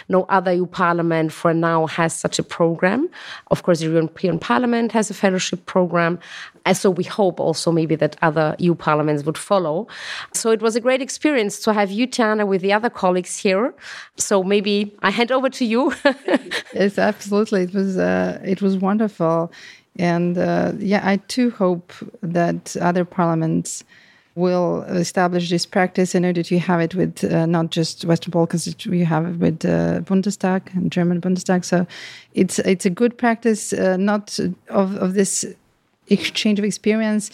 no 0.10 0.24
other 0.24 0.52
EU 0.52 0.66
Parliament 0.66 1.32
for 1.32 1.54
now 1.54 1.86
has 1.86 2.16
such 2.16 2.40
a 2.40 2.44
program. 2.44 3.10
Of 3.52 3.62
course, 3.62 3.80
the 3.80 3.86
European 3.86 4.40
Parliament 4.40 4.92
has 4.92 5.12
a 5.12 5.14
fellowship 5.14 5.68
program. 5.68 6.20
And 6.66 6.76
so 6.76 6.90
we 6.90 7.04
hope 7.04 7.40
also 7.40 7.72
maybe 7.72 7.96
that 7.96 8.16
other 8.22 8.56
EU 8.58 8.74
parliaments 8.74 9.24
would 9.26 9.38
follow. 9.38 9.88
So 10.34 10.50
it 10.50 10.62
was 10.62 10.76
a 10.76 10.80
great 10.80 11.02
experience 11.02 11.60
to 11.60 11.74
have 11.74 11.92
you, 11.92 12.08
Tijana, 12.08 12.48
with 12.48 12.62
the 12.62 12.74
other 12.74 12.90
colleagues 12.90 13.38
here. 13.38 13.74
So 14.18 14.44
maybe 14.44 14.96
I 15.04 15.12
hand 15.12 15.32
over 15.32 15.50
to 15.50 15.66
you. 15.66 15.94
yes, 16.74 16.98
absolutely. 16.98 17.64
It 17.64 17.74
was 17.74 17.98
uh, 17.98 18.40
it 18.44 18.62
was 18.62 18.78
wonderful, 18.78 19.52
and 20.00 20.38
uh, 20.38 20.74
yeah, 20.78 21.02
I 21.04 21.18
too 21.18 21.52
hope 21.52 21.94
that 22.22 22.76
other 22.78 23.06
parliaments 23.06 23.84
will 24.36 24.82
establish 24.84 25.50
this 25.50 25.66
practice. 25.66 26.16
I 26.16 26.20
know 26.20 26.34
that 26.34 26.50
you 26.50 26.60
have 26.60 26.82
it 26.82 26.96
with 26.96 27.24
uh, 27.24 27.46
not 27.46 27.70
just 27.70 28.04
Western 28.06 28.32
Balkans, 28.32 28.76
you 28.86 29.06
have 29.06 29.28
it 29.28 29.38
with 29.38 29.66
uh, 29.66 30.02
Bundestag 30.02 30.74
and 30.74 30.92
German 30.92 31.22
Bundestag. 31.22 31.64
So 31.64 31.86
it's 32.34 32.60
it's 32.60 32.86
a 32.86 32.90
good 32.90 33.18
practice, 33.18 33.74
uh, 33.74 33.98
not 33.98 34.40
of, 34.70 34.96
of 34.96 35.14
this 35.14 35.46
exchange 36.08 36.58
of 36.58 36.66
experience, 36.66 37.30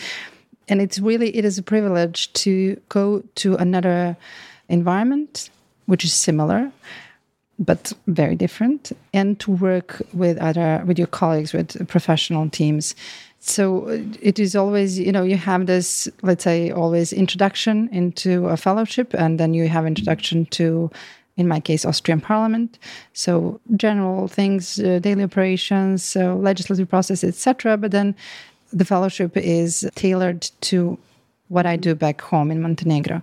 and 0.67 0.81
it's 0.81 0.99
really 0.99 1.35
it 1.35 1.45
is 1.45 1.57
a 1.57 1.63
privilege 1.63 2.31
to 2.33 2.79
go 2.89 3.23
to 3.35 3.55
another 3.55 4.17
environment 4.67 5.49
which 5.85 6.03
is 6.03 6.13
similar 6.13 6.71
but 7.59 7.93
very 8.07 8.35
different 8.35 8.91
and 9.13 9.39
to 9.39 9.51
work 9.51 10.01
with 10.13 10.37
other 10.37 10.81
with 10.85 10.97
your 10.97 11.07
colleagues 11.07 11.53
with 11.53 11.87
professional 11.87 12.49
teams 12.49 12.95
so 13.39 13.87
it 14.21 14.39
is 14.39 14.55
always 14.55 14.97
you 14.97 15.11
know 15.11 15.23
you 15.23 15.37
have 15.37 15.65
this 15.65 16.09
let's 16.21 16.43
say 16.43 16.71
always 16.71 17.13
introduction 17.13 17.89
into 17.91 18.47
a 18.47 18.57
fellowship 18.57 19.13
and 19.13 19.39
then 19.39 19.53
you 19.53 19.67
have 19.67 19.85
introduction 19.85 20.45
to 20.45 20.89
in 21.37 21.47
my 21.47 21.59
case 21.59 21.85
austrian 21.85 22.21
parliament 22.21 22.79
so 23.13 23.59
general 23.75 24.27
things 24.27 24.79
uh, 24.79 24.99
daily 24.99 25.23
operations 25.23 26.03
so 26.03 26.35
legislative 26.37 26.89
process 26.89 27.23
etc 27.23 27.77
but 27.77 27.91
then 27.91 28.15
the 28.71 28.85
fellowship 28.85 29.35
is 29.35 29.89
tailored 29.95 30.41
to 30.61 30.97
what 31.49 31.65
I 31.65 31.75
do 31.75 31.93
back 31.95 32.21
home 32.21 32.51
in 32.51 32.61
Montenegro. 32.61 33.21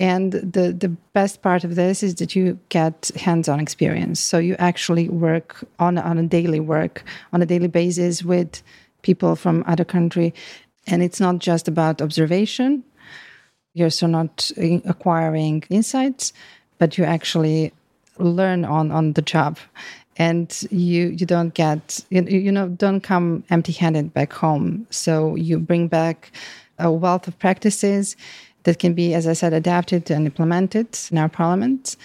And 0.00 0.32
the, 0.32 0.72
the 0.72 0.90
best 1.12 1.42
part 1.42 1.64
of 1.64 1.74
this 1.74 2.02
is 2.02 2.14
that 2.16 2.36
you 2.36 2.58
get 2.68 3.10
hands 3.16 3.48
on 3.48 3.58
experience. 3.58 4.20
So 4.20 4.38
you 4.38 4.54
actually 4.58 5.08
work 5.08 5.64
on, 5.78 5.98
on 5.98 6.18
a 6.18 6.22
daily 6.22 6.60
work, 6.60 7.02
on 7.32 7.42
a 7.42 7.46
daily 7.46 7.66
basis 7.66 8.22
with 8.22 8.62
people 9.02 9.34
from 9.34 9.64
other 9.66 9.84
country. 9.84 10.34
And 10.86 11.02
it's 11.02 11.20
not 11.20 11.38
just 11.38 11.66
about 11.66 12.00
observation. 12.00 12.84
You're 13.74 13.90
so 13.90 14.06
not 14.06 14.50
uh, 14.56 14.78
acquiring 14.84 15.64
insights, 15.68 16.32
but 16.78 16.96
you 16.96 17.04
actually 17.04 17.72
learn 18.18 18.64
on, 18.64 18.90
on 18.92 19.12
the 19.12 19.22
job 19.22 19.58
and 20.18 20.66
you 20.70 21.06
you 21.08 21.24
don't 21.24 21.54
get 21.54 22.04
you, 22.10 22.22
you 22.22 22.52
know 22.52 22.68
don't 22.68 23.02
come 23.02 23.44
empty 23.50 23.72
handed 23.72 24.12
back 24.12 24.32
home 24.32 24.86
so 24.90 25.36
you 25.36 25.58
bring 25.58 25.86
back 25.86 26.32
a 26.78 26.90
wealth 26.90 27.28
of 27.28 27.38
practices 27.38 28.16
that 28.64 28.78
can 28.78 28.94
be 28.94 29.14
as 29.14 29.26
i 29.26 29.32
said 29.32 29.52
adapted 29.52 30.10
and 30.10 30.26
implemented 30.26 30.86
in 31.10 31.18
our 31.18 31.28
parliament. 31.28 31.96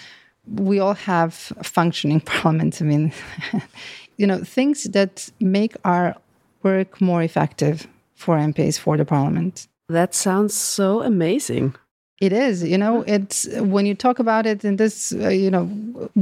We 0.46 0.78
all 0.78 0.94
have 0.94 1.34
functioning 1.62 2.20
parliaments. 2.34 2.80
I 2.82 2.84
mean 2.84 3.12
you 4.16 4.26
know 4.26 4.38
things 4.44 4.84
that 4.84 5.30
make 5.40 5.74
our 5.84 6.14
work 6.62 7.00
more 7.00 7.22
effective 7.22 7.86
for 8.14 8.36
mps 8.36 8.78
for 8.78 8.96
the 8.96 9.04
parliament. 9.04 9.68
That 9.88 10.14
sounds 10.14 10.54
so 10.54 11.02
amazing. 11.02 11.74
It 12.20 12.32
is, 12.32 12.62
you 12.62 12.78
know, 12.78 13.02
it's 13.02 13.46
when 13.58 13.86
you 13.86 13.94
talk 13.94 14.18
about 14.18 14.46
it 14.46 14.64
in 14.64 14.76
this, 14.76 15.12
uh, 15.12 15.28
you 15.28 15.50
know, 15.50 15.68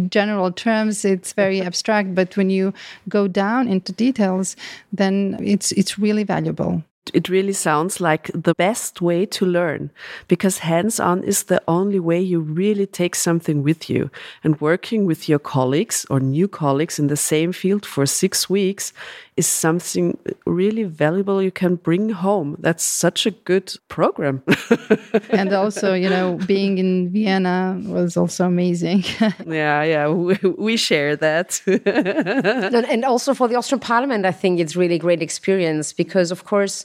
general 0.08 0.50
terms, 0.50 1.04
it's 1.04 1.32
very 1.34 1.60
abstract. 1.68 2.14
But 2.14 2.36
when 2.36 2.50
you 2.50 2.72
go 3.08 3.28
down 3.28 3.68
into 3.68 3.92
details, 3.92 4.56
then 4.92 5.36
it's 5.40 5.70
it's 5.72 5.98
really 5.98 6.24
valuable 6.24 6.82
it 7.12 7.28
really 7.28 7.52
sounds 7.52 8.00
like 8.00 8.30
the 8.32 8.54
best 8.54 9.00
way 9.00 9.26
to 9.26 9.44
learn 9.44 9.90
because 10.28 10.58
hands 10.58 11.00
on 11.00 11.24
is 11.24 11.44
the 11.44 11.60
only 11.66 11.98
way 11.98 12.20
you 12.20 12.40
really 12.40 12.86
take 12.86 13.14
something 13.14 13.62
with 13.62 13.90
you. 13.90 14.10
And 14.44 14.60
working 14.60 15.04
with 15.04 15.28
your 15.28 15.40
colleagues 15.40 16.06
or 16.10 16.20
new 16.20 16.46
colleagues 16.46 16.98
in 16.98 17.08
the 17.08 17.16
same 17.16 17.52
field 17.52 17.84
for 17.84 18.06
six 18.06 18.48
weeks 18.48 18.92
is 19.36 19.46
something 19.46 20.18
really 20.44 20.84
valuable 20.84 21.42
you 21.42 21.50
can 21.50 21.76
bring 21.76 22.10
home. 22.10 22.54
That's 22.58 22.84
such 22.84 23.24
a 23.24 23.30
good 23.30 23.74
program. 23.88 24.42
and 25.30 25.52
also, 25.54 25.94
you 25.94 26.10
know, 26.10 26.38
being 26.46 26.76
in 26.76 27.10
Vienna 27.10 27.80
was 27.86 28.16
also 28.16 28.46
amazing. 28.46 29.04
yeah, 29.46 29.82
yeah, 29.82 30.08
we, 30.08 30.36
we 30.58 30.76
share 30.76 31.16
that. 31.16 31.62
and 31.66 33.04
also 33.06 33.32
for 33.32 33.48
the 33.48 33.56
Austrian 33.56 33.80
Parliament, 33.80 34.26
I 34.26 34.32
think 34.32 34.60
it's 34.60 34.76
really 34.76 34.98
great 34.98 35.22
experience 35.22 35.94
because, 35.94 36.30
of 36.30 36.44
course, 36.44 36.84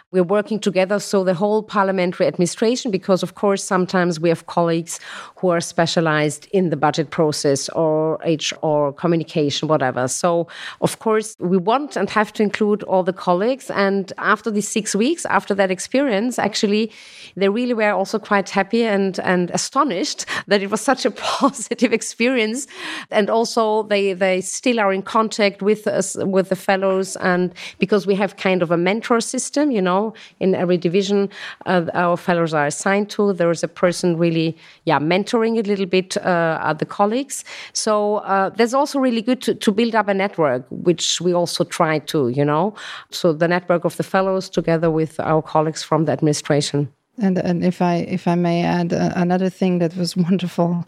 we're 0.11 0.23
working 0.23 0.59
together. 0.59 0.99
So 0.99 1.23
the 1.23 1.33
whole 1.33 1.63
parliamentary 1.63 2.27
administration, 2.27 2.91
because 2.91 3.23
of 3.23 3.35
course 3.35 3.63
sometimes 3.63 4.19
we 4.19 4.27
have 4.27 4.45
colleagues 4.47 4.99
who 5.37 5.49
are 5.49 5.61
specialized 5.61 6.47
in 6.51 6.69
the 6.69 6.75
budget 6.75 7.11
process 7.11 7.69
or 7.69 8.19
HR 8.25 8.91
communication, 8.91 9.69
whatever. 9.69 10.07
So 10.09 10.47
of 10.81 10.99
course 10.99 11.35
we 11.39 11.57
want 11.57 11.95
and 11.95 12.09
have 12.09 12.33
to 12.33 12.43
include 12.43 12.83
all 12.83 13.03
the 13.03 13.13
colleagues. 13.13 13.71
And 13.71 14.11
after 14.17 14.51
these 14.51 14.67
six 14.67 14.93
weeks, 14.93 15.25
after 15.25 15.55
that 15.55 15.71
experience, 15.71 16.37
actually 16.37 16.91
they 17.35 17.47
really 17.47 17.73
were 17.73 17.91
also 17.91 18.19
quite 18.19 18.49
happy 18.49 18.83
and 18.83 19.19
and 19.19 19.49
astonished 19.51 20.25
that 20.47 20.61
it 20.61 20.69
was 20.69 20.81
such 20.81 21.05
a 21.05 21.11
positive 21.39 21.93
experience. 21.93 22.67
And 23.11 23.29
also 23.29 23.83
they 23.83 24.13
they 24.13 24.41
still 24.41 24.79
are 24.79 24.91
in 24.91 25.03
contact 25.03 25.61
with 25.61 25.87
us 25.87 26.17
with 26.17 26.49
the 26.49 26.55
fellows 26.57 27.15
and 27.17 27.53
because 27.79 28.05
we 28.05 28.15
have 28.15 28.35
kind 28.35 28.61
of 28.61 28.71
a 28.71 28.77
mentor 28.77 29.21
system, 29.21 29.71
you 29.71 29.81
know, 29.81 30.00
in 30.39 30.55
every 30.55 30.77
division 30.77 31.29
uh, 31.65 31.85
our 31.93 32.17
fellows 32.17 32.53
are 32.53 32.67
assigned 32.67 33.09
to. 33.15 33.33
There 33.33 33.51
is 33.51 33.63
a 33.63 33.67
person 33.67 34.17
really, 34.17 34.49
yeah, 34.85 34.99
mentoring 34.99 35.57
a 35.57 35.65
little 35.71 35.89
bit 35.97 36.17
uh, 36.17 36.73
the 36.77 36.85
colleagues. 36.85 37.43
So 37.73 38.17
uh, 38.17 38.49
that's 38.57 38.73
also 38.73 38.99
really 38.99 39.21
good 39.21 39.41
to, 39.45 39.55
to 39.65 39.71
build 39.71 39.95
up 39.95 40.07
a 40.07 40.13
network, 40.13 40.65
which 40.69 41.21
we 41.21 41.33
also 41.33 41.63
try 41.63 41.99
to, 42.11 42.29
you 42.29 42.45
know. 42.45 42.73
So 43.09 43.33
the 43.33 43.47
network 43.47 43.85
of 43.85 43.95
the 43.97 44.03
fellows 44.03 44.49
together 44.49 44.89
with 44.89 45.19
our 45.19 45.41
colleagues 45.41 45.83
from 45.83 46.05
the 46.05 46.11
administration. 46.11 46.91
And 47.17 47.37
and 47.37 47.63
if 47.63 47.81
I 47.81 47.95
if 48.17 48.27
I 48.27 48.35
may 48.35 48.63
add 48.63 48.93
uh, 48.93 49.11
another 49.15 49.49
thing 49.49 49.79
that 49.79 49.95
was 49.95 50.15
wonderful 50.29 50.85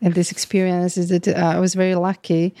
in 0.00 0.12
this 0.12 0.30
experience 0.30 0.96
is 0.96 1.08
that 1.08 1.28
uh, 1.28 1.56
I 1.56 1.58
was 1.60 1.74
very 1.74 1.94
lucky 1.94 2.54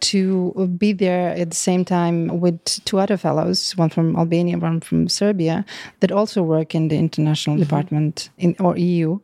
to 0.00 0.52
be 0.78 0.92
there 0.92 1.30
at 1.30 1.50
the 1.50 1.56
same 1.56 1.84
time 1.84 2.40
with 2.40 2.62
two 2.84 2.98
other 2.98 3.16
fellows, 3.16 3.72
one 3.76 3.88
from 3.88 4.16
Albania, 4.16 4.58
one 4.58 4.80
from 4.80 5.08
Serbia, 5.08 5.64
that 6.00 6.12
also 6.12 6.42
work 6.42 6.74
in 6.74 6.88
the 6.88 6.96
international 6.96 7.56
mm 7.56 7.62
-hmm. 7.62 7.68
department 7.68 8.30
in 8.36 8.54
or 8.58 8.76
EU. 8.76 9.18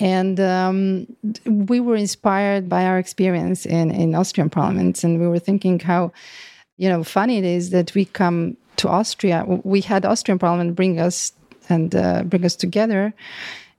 And 0.00 0.40
um, 0.40 1.06
we 1.44 1.80
were 1.80 1.96
inspired 1.96 2.68
by 2.68 2.84
our 2.84 2.98
experience 2.98 3.66
in, 3.66 3.90
in 3.90 4.14
Austrian 4.14 4.50
parliaments, 4.50 5.04
and 5.04 5.20
we 5.20 5.26
were 5.26 5.38
thinking 5.38 5.78
how, 5.80 6.12
you 6.76 6.88
know, 6.88 7.04
funny 7.04 7.38
it 7.38 7.44
is 7.44 7.70
that 7.70 7.94
we 7.94 8.04
come 8.06 8.56
to 8.76 8.88
Austria. 8.88 9.44
We 9.46 9.80
had 9.80 10.04
Austrian 10.04 10.38
parliament 10.38 10.74
bring 10.74 10.98
us 10.98 11.32
and 11.68 11.94
uh, 11.94 12.22
bring 12.24 12.44
us 12.44 12.56
together, 12.56 13.12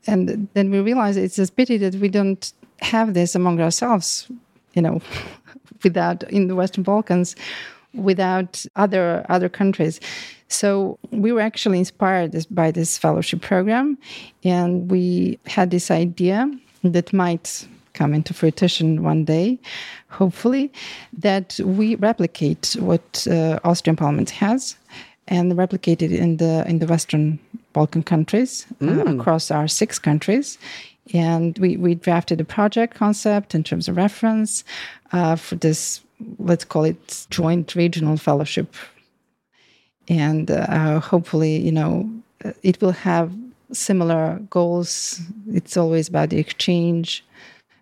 and 0.07 0.47
then 0.53 0.69
we 0.69 0.79
realized 0.79 1.17
it's 1.17 1.39
a 1.39 1.51
pity 1.51 1.77
that 1.77 1.95
we 1.95 2.09
don't 2.09 2.53
have 2.79 3.13
this 3.13 3.35
among 3.35 3.59
ourselves. 3.59 4.27
You 4.73 4.81
know, 4.81 5.01
without 5.83 6.23
in 6.31 6.47
the 6.47 6.55
Western 6.55 6.83
Balkans, 6.83 7.35
without 7.93 8.65
other 8.75 9.25
other 9.29 9.49
countries. 9.49 9.99
So 10.47 10.99
we 11.11 11.31
were 11.31 11.41
actually 11.41 11.79
inspired 11.79 12.45
by 12.51 12.71
this 12.71 12.97
fellowship 12.97 13.41
program, 13.41 13.97
and 14.43 14.91
we 14.91 15.39
had 15.45 15.71
this 15.71 15.89
idea 15.89 16.49
that 16.83 17.11
might 17.13 17.67
come 17.93 18.13
into 18.13 18.33
fruition 18.33 19.03
one 19.03 19.23
day, 19.23 19.59
hopefully, 20.09 20.71
that 21.17 21.59
we 21.63 21.95
replicate 21.95 22.75
what 22.79 23.27
uh, 23.29 23.59
Austrian 23.63 23.95
Parliament 23.95 24.29
has 24.31 24.75
and 25.27 25.57
replicate 25.57 26.01
it 26.01 26.11
in 26.11 26.37
the 26.37 26.65
in 26.67 26.79
the 26.79 26.85
Western 26.85 27.39
Balkan 27.73 28.03
countries 28.03 28.65
uh, 28.81 28.85
mm. 28.85 29.07
uh, 29.07 29.15
across 29.15 29.51
our 29.51 29.67
six 29.67 29.99
countries. 29.99 30.57
And 31.13 31.57
we, 31.57 31.75
we 31.75 31.95
drafted 31.95 32.39
a 32.39 32.45
project 32.45 32.95
concept 32.95 33.53
in 33.53 33.63
terms 33.63 33.87
of 33.87 33.97
reference 33.97 34.63
uh, 35.11 35.35
for 35.35 35.55
this, 35.55 36.01
let's 36.39 36.63
call 36.63 36.85
it 36.85 37.27
joint 37.29 37.75
regional 37.75 38.17
fellowship. 38.17 38.73
And 40.07 40.49
uh, 40.49 40.99
hopefully, 40.99 41.57
you 41.57 41.71
know, 41.71 42.09
it 42.61 42.81
will 42.81 42.91
have 42.91 43.33
similar 43.71 44.39
goals. 44.49 45.19
It's 45.51 45.75
always 45.75 46.07
about 46.07 46.29
the 46.29 46.39
exchange 46.39 47.23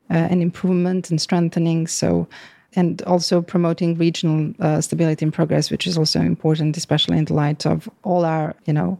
uh, 0.09 0.13
and 0.13 0.41
improvement 0.41 1.11
and 1.11 1.21
strengthening. 1.21 1.87
So, 1.87 2.27
and 2.73 3.01
also 3.03 3.41
promoting 3.41 3.97
regional 3.97 4.53
uh, 4.59 4.81
stability 4.81 5.25
and 5.25 5.33
progress, 5.33 5.69
which 5.69 5.85
is 5.85 5.97
also 5.97 6.21
important, 6.21 6.77
especially 6.77 7.17
in 7.17 7.25
the 7.25 7.33
light 7.33 7.65
of 7.65 7.89
all 8.03 8.23
our, 8.23 8.55
you 8.65 8.73
know, 8.73 8.99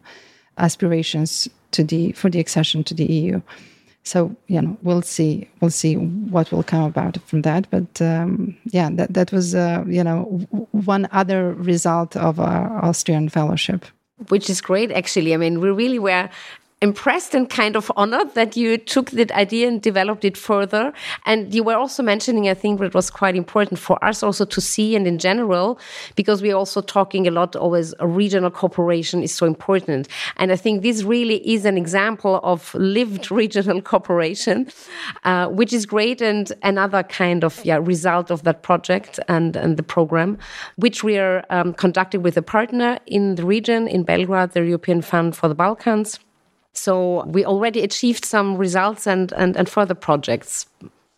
aspirations 0.58 1.48
to 1.72 1.84
the 1.84 2.12
for 2.12 2.30
the 2.30 2.40
accession 2.40 2.84
to 2.84 2.94
the 2.94 3.06
EU 3.06 3.42
so 4.04 4.36
you 4.48 4.62
know 4.62 4.78
we'll 4.82 5.02
see 5.02 5.48
we'll 5.60 5.72
see 5.72 5.96
what 5.96 6.52
will 6.52 6.64
come 6.64 6.84
about 6.84 7.18
from 7.26 7.42
that. 7.44 7.70
But 7.70 8.02
um, 8.02 8.58
yeah 8.66 8.90
that 8.94 9.14
that 9.14 9.32
was 9.32 9.56
uh, 9.56 9.84
you 9.88 10.04
know 10.04 10.24
one 10.72 11.08
other 11.12 11.54
result 11.54 12.16
of 12.16 12.40
our 12.40 12.84
austrian 12.84 13.30
fellowship. 13.30 13.86
Which 14.30 14.50
is 14.50 14.62
great 14.62 14.92
actually. 14.92 15.34
I 15.34 15.38
mean 15.38 15.60
we 15.60 15.70
really 15.70 16.00
were 16.00 16.30
impressed 16.82 17.36
and 17.36 17.48
kind 17.48 17.76
of 17.76 17.92
honored 17.96 18.34
that 18.34 18.58
you 18.58 18.76
took 18.76 19.12
that 19.12 19.32
idea 19.32 19.68
and 19.68 19.82
developed 19.82 20.26
it 20.26 20.36
further. 20.36 20.92
And 21.28 21.54
you 21.54 21.64
were 21.64 21.76
also 21.76 22.02
mentioning, 22.02 22.50
I 22.50 22.56
think 22.56 22.82
it 22.82 22.96
was 22.96 23.12
quite 23.12 23.36
important 23.36 23.80
for 23.80 24.04
us 24.04 24.24
also 24.24 24.46
to 24.46 24.60
see 24.60 24.96
and 24.96 25.06
in 25.06 25.20
general, 25.20 25.80
because 26.16 26.42
we're 26.42 26.56
also 26.56 26.82
talking 26.82 27.28
a 27.28 27.32
lot 27.32 27.56
always 27.56 27.94
regional 28.02 28.50
cooperation 28.50 29.22
is 29.22 29.32
so 29.34 29.46
important. 29.46 30.08
And 30.38 30.52
I 30.52 30.56
think 30.56 30.82
this 30.82 31.04
really 31.04 31.38
is 31.48 31.66
an 31.66 31.78
example 31.78 32.40
of 32.44 32.74
lived 32.74 33.30
regional 33.42 33.82
cooperation, 33.82 34.68
uh, 35.24 35.48
which 35.50 35.74
is 35.74 35.86
great 35.86 36.20
and 36.22 36.52
another 36.64 37.04
kind 37.04 37.44
of 37.44 37.64
yeah, 37.64 37.80
result 37.80 38.32
of 38.32 38.42
that 38.44 38.64
project 38.64 39.20
and, 39.28 39.56
and 39.56 39.78
the 39.78 39.84
program, 39.84 40.40
which 40.78 41.04
we 41.04 41.20
are 41.20 41.46
um, 41.52 41.74
conducting 41.74 42.24
with 42.24 42.38
a 42.38 42.42
partner 42.42 42.98
in 43.06 43.36
the 43.36 43.46
region 43.46 43.88
in 43.88 44.02
Belgrade, 44.02 44.52
the 44.52 44.66
European 44.66 45.04
Fund 45.04 45.36
for 45.36 45.48
the 45.48 45.56
Balkans. 45.56 46.20
So 46.74 47.26
we 47.26 47.46
already 47.46 47.82
achieved 47.82 48.26
some 48.26 48.58
results 48.58 49.08
and, 49.08 49.32
and, 49.34 49.58
and 49.58 49.68
further 49.68 49.94
projects. 49.94 50.68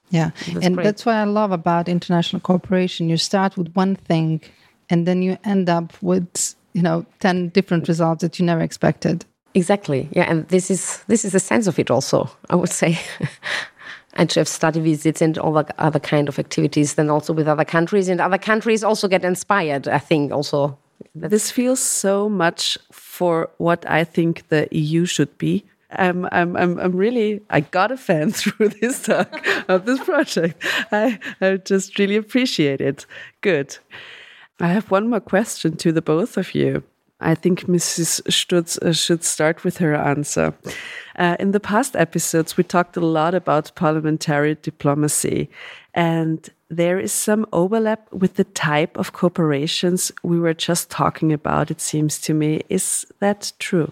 Yeah. 0.09 0.31
That's 0.51 0.65
and 0.65 0.75
great. 0.75 0.83
that's 0.83 1.05
what 1.05 1.15
I 1.15 1.23
love 1.25 1.51
about 1.51 1.87
international 1.87 2.39
cooperation. 2.39 3.09
You 3.09 3.17
start 3.17 3.57
with 3.57 3.73
one 3.73 3.95
thing 3.95 4.41
and 4.89 5.07
then 5.07 5.21
you 5.21 5.37
end 5.43 5.69
up 5.69 5.93
with, 6.01 6.55
you 6.73 6.81
know, 6.81 7.05
10 7.19 7.49
different 7.49 7.87
results 7.87 8.21
that 8.21 8.39
you 8.39 8.45
never 8.45 8.61
expected. 8.61 9.25
Exactly. 9.53 10.09
Yeah. 10.11 10.23
And 10.23 10.47
this 10.47 10.71
is 10.71 11.03
this 11.07 11.23
is 11.23 11.31
the 11.31 11.39
sense 11.39 11.67
of 11.67 11.77
it 11.77 11.91
also, 11.91 12.29
I 12.49 12.55
would 12.55 12.69
say. 12.69 12.99
and 14.15 14.29
to 14.31 14.39
have 14.39 14.47
study 14.47 14.79
visits 14.79 15.21
and 15.21 15.37
all 15.37 15.53
the 15.53 15.65
other 15.77 15.99
kind 15.99 16.27
of 16.27 16.39
activities, 16.39 16.95
then 16.95 17.09
also 17.09 17.33
with 17.33 17.47
other 17.47 17.65
countries 17.65 18.09
and 18.09 18.21
other 18.21 18.37
countries 18.37 18.83
also 18.83 19.07
get 19.07 19.23
inspired, 19.23 19.87
I 19.87 19.99
think 19.99 20.31
also 20.31 20.77
this 21.15 21.51
feels 21.51 21.79
so 21.79 22.29
much 22.29 22.77
for 23.13 23.47
what 23.59 23.87
I 23.87 24.03
think 24.03 24.47
the 24.49 24.67
EU 24.71 25.05
should 25.05 25.37
be. 25.37 25.63
I'm, 25.91 26.27
I'm, 26.31 26.57
I'm, 26.57 26.79
I'm 26.79 26.95
really, 26.95 27.41
I 27.51 27.59
got 27.59 27.91
a 27.91 27.97
fan 27.97 28.31
through 28.39 28.69
this 28.69 29.03
talk 29.03 29.29
of 29.69 29.85
this 29.85 30.03
project. 30.03 30.65
I, 30.91 31.19
I 31.39 31.57
just 31.57 31.99
really 31.99 32.15
appreciate 32.15 32.81
it. 32.81 33.05
Good. 33.41 33.77
I 34.59 34.69
have 34.69 34.89
one 34.89 35.11
more 35.11 35.19
question 35.19 35.77
to 35.77 35.91
the 35.91 36.01
both 36.01 36.37
of 36.37 36.55
you. 36.55 36.81
I 37.23 37.35
think 37.35 37.61
Mrs. 37.61 38.21
Stourzh 38.29 38.77
uh, 38.81 38.93
should 38.93 39.23
start 39.23 39.63
with 39.63 39.77
her 39.77 39.95
answer. 39.95 40.53
Uh, 41.17 41.35
in 41.39 41.51
the 41.51 41.59
past 41.59 41.95
episodes, 41.95 42.57
we 42.57 42.63
talked 42.63 42.97
a 42.97 43.05
lot 43.05 43.33
about 43.33 43.73
parliamentary 43.75 44.55
diplomacy, 44.55 45.49
and 45.93 46.49
there 46.69 46.99
is 46.99 47.11
some 47.11 47.45
overlap 47.53 48.11
with 48.11 48.35
the 48.35 48.43
type 48.43 48.97
of 48.97 49.13
cooperations 49.13 50.11
we 50.23 50.39
were 50.39 50.53
just 50.53 50.89
talking 50.89 51.31
about, 51.31 51.71
it 51.71 51.81
seems 51.81 52.19
to 52.21 52.33
me. 52.33 52.61
Is 52.69 53.05
that 53.19 53.53
true? 53.59 53.91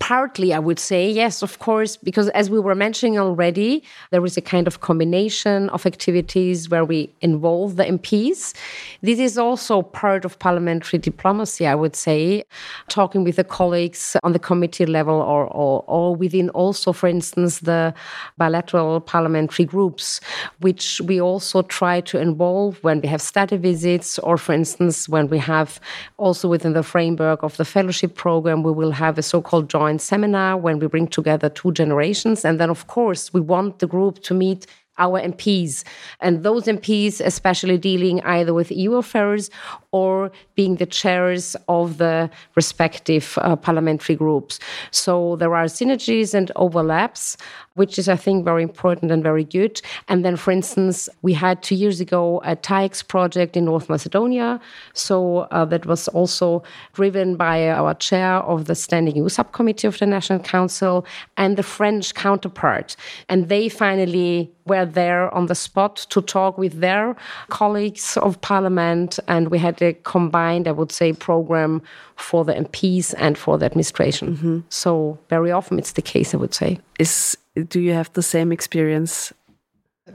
Partly, 0.00 0.52
I 0.52 0.58
would 0.58 0.78
say, 0.78 1.08
yes, 1.08 1.40
of 1.40 1.60
course, 1.60 1.96
because 1.96 2.28
as 2.30 2.50
we 2.50 2.60
were 2.60 2.74
mentioning 2.74 3.18
already, 3.18 3.82
there 4.10 4.22
is 4.26 4.36
a 4.36 4.42
kind 4.42 4.66
of 4.66 4.80
combination 4.82 5.70
of 5.70 5.86
activities 5.86 6.68
where 6.68 6.84
we 6.84 7.10
involve 7.22 7.76
the 7.76 7.84
MPs. 7.84 8.54
This 9.00 9.18
is 9.18 9.38
also 9.38 9.80
part 9.80 10.26
of 10.26 10.38
parliamentary 10.38 10.98
diplomacy, 10.98 11.66
I 11.66 11.74
would 11.74 11.96
say, 11.96 12.44
talking 12.88 13.24
with 13.24 13.36
the 13.36 13.44
colleagues 13.44 14.14
on 14.22 14.32
the 14.32 14.38
committee 14.38 14.84
level 14.84 15.14
or, 15.14 15.46
or, 15.46 15.84
or 15.86 16.14
within 16.14 16.50
also, 16.50 16.92
for 16.92 17.06
instance, 17.08 17.60
the 17.60 17.94
bilateral 18.36 19.00
parliamentary 19.00 19.64
groups, 19.64 20.20
which 20.60 21.00
we 21.06 21.18
also 21.18 21.62
try 21.62 22.02
to 22.02 22.20
involve 22.20 22.76
when 22.84 23.00
we 23.00 23.08
have 23.08 23.22
study 23.22 23.56
visits 23.56 24.18
or, 24.18 24.36
for 24.36 24.52
instance, 24.52 25.08
when 25.08 25.28
we 25.28 25.38
have 25.38 25.80
also 26.18 26.46
within 26.46 26.74
the 26.74 26.82
framework 26.82 27.42
of 27.42 27.56
the 27.56 27.64
fellowship 27.64 28.16
program, 28.16 28.62
we 28.62 28.72
will 28.72 28.90
have 28.90 29.16
a 29.16 29.22
so 29.22 29.40
called 29.40 29.70
joint 29.70 29.93
seminar 29.98 30.56
when 30.56 30.78
we 30.78 30.86
bring 30.86 31.06
together 31.06 31.48
two 31.48 31.72
generations. 31.72 32.44
And 32.44 32.60
then, 32.60 32.70
of 32.70 32.86
course, 32.86 33.32
we 33.32 33.40
want 33.40 33.78
the 33.78 33.86
group 33.86 34.22
to 34.24 34.34
meet 34.34 34.66
our 34.98 35.20
MPs. 35.20 35.84
And 36.20 36.42
those 36.42 36.64
MPs, 36.64 37.20
especially 37.20 37.78
dealing 37.78 38.20
either 38.22 38.54
with 38.54 38.70
EU 38.70 38.94
affairs 38.94 39.50
or 39.94 40.32
being 40.56 40.74
the 40.76 40.86
chairs 40.86 41.54
of 41.68 41.98
the 41.98 42.28
respective 42.56 43.38
uh, 43.42 43.54
parliamentary 43.54 44.16
groups. 44.16 44.58
So 44.90 45.36
there 45.36 45.54
are 45.54 45.66
synergies 45.66 46.34
and 46.34 46.50
overlaps, 46.56 47.36
which 47.74 47.96
is, 47.96 48.08
I 48.08 48.16
think, 48.16 48.44
very 48.44 48.64
important 48.64 49.12
and 49.12 49.22
very 49.22 49.44
good. 49.44 49.80
And 50.08 50.24
then, 50.24 50.34
for 50.36 50.50
instance, 50.50 51.08
we 51.22 51.32
had 51.32 51.62
two 51.62 51.76
years 51.76 52.00
ago 52.00 52.40
a 52.44 52.56
TAIEX 52.56 53.06
project 53.06 53.56
in 53.56 53.66
North 53.66 53.88
Macedonia. 53.88 54.60
So 54.94 55.46
uh, 55.52 55.64
that 55.66 55.86
was 55.86 56.08
also 56.08 56.64
driven 56.94 57.36
by 57.36 57.68
our 57.68 57.94
chair 57.94 58.38
of 58.38 58.64
the 58.64 58.74
Standing 58.74 59.14
EU 59.14 59.28
Subcommittee 59.28 59.86
of 59.86 59.96
the 60.00 60.06
National 60.06 60.40
Council 60.40 61.06
and 61.36 61.56
the 61.56 61.62
French 61.62 62.14
counterpart. 62.14 62.96
And 63.28 63.48
they 63.48 63.68
finally 63.68 64.50
were 64.66 64.86
there 64.86 65.32
on 65.34 65.46
the 65.46 65.54
spot 65.54 65.96
to 66.08 66.22
talk 66.22 66.56
with 66.56 66.80
their 66.80 67.14
colleagues 67.48 68.16
of 68.16 68.40
parliament. 68.40 69.18
And 69.28 69.48
we 69.48 69.58
had 69.58 69.76
a 69.84 69.92
combined, 69.92 70.66
I 70.68 70.72
would 70.72 70.92
say, 70.92 71.12
program 71.12 71.82
for 72.16 72.44
the 72.44 72.54
MPs 72.54 73.14
and 73.18 73.38
for 73.38 73.58
the 73.58 73.66
administration. 73.66 74.28
Mm 74.28 74.36
-hmm. 74.36 74.62
So 74.68 75.18
very 75.28 75.52
often 75.52 75.78
it's 75.78 75.92
the 75.92 76.02
case, 76.02 76.36
I 76.36 76.38
would 76.38 76.54
say. 76.54 76.78
Is 76.98 77.36
do 77.54 77.78
you 77.78 77.94
have 77.94 78.10
the 78.12 78.22
same 78.22 78.52
experience? 78.52 79.32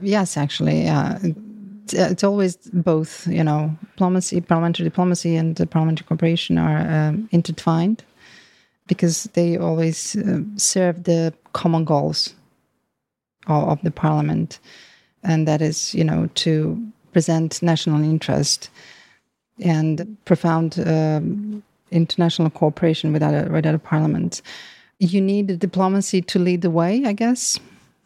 Yes, 0.02 0.36
actually, 0.36 0.82
yeah. 0.82 1.18
It's 1.92 2.22
always 2.22 2.56
both, 2.72 3.26
you 3.26 3.42
know, 3.42 3.76
diplomacy, 3.80 4.40
parliamentary 4.40 4.88
diplomacy, 4.88 5.36
and 5.36 5.70
parliamentary 5.70 6.06
cooperation 6.06 6.58
are 6.58 7.08
um, 7.08 7.28
intertwined 7.30 8.04
because 8.86 9.28
they 9.32 9.56
always 9.56 10.16
uh, 10.16 10.40
serve 10.56 11.04
the 11.04 11.32
common 11.52 11.84
goals 11.84 12.34
of, 13.46 13.68
of 13.68 13.82
the 13.82 13.90
parliament, 13.90 14.60
and 15.22 15.48
that 15.48 15.62
is, 15.62 15.94
you 15.94 16.04
know, 16.04 16.28
to 16.34 16.76
present 17.12 17.62
national 17.62 18.04
interest 18.04 18.70
and 19.62 20.16
profound 20.24 20.78
um, 20.86 21.62
international 21.90 22.50
cooperation 22.50 23.12
with 23.12 23.22
other, 23.22 23.48
with 23.50 23.66
other 23.66 23.78
parliaments. 23.78 24.42
You 24.98 25.20
need 25.20 25.58
diplomacy 25.58 26.22
to 26.22 26.38
lead 26.38 26.62
the 26.62 26.70
way, 26.70 27.04
I 27.04 27.12
guess. 27.12 27.58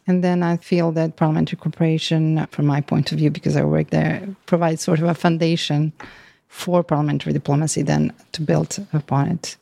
And 0.07 0.23
then 0.23 0.43
I 0.43 0.57
feel 0.57 0.91
that 0.93 1.15
parliamentary 1.15 1.57
cooperation, 1.57 2.45
from 2.51 2.67
my 2.67 2.81
point 2.81 3.11
of 3.11 3.17
view, 3.17 3.31
because 3.31 3.55
I 3.55 3.63
work 3.63 3.89
there, 3.89 4.27
provides 4.45 4.83
sort 4.83 4.99
of 4.99 5.05
a 5.05 5.15
foundation 5.15 5.91
for 6.47 6.83
parliamentary 6.83 7.33
diplomacy 7.33 7.81
then 7.81 8.13
to 8.33 8.41
build 8.41 8.85
upon 8.93 9.27
it. 9.29 9.57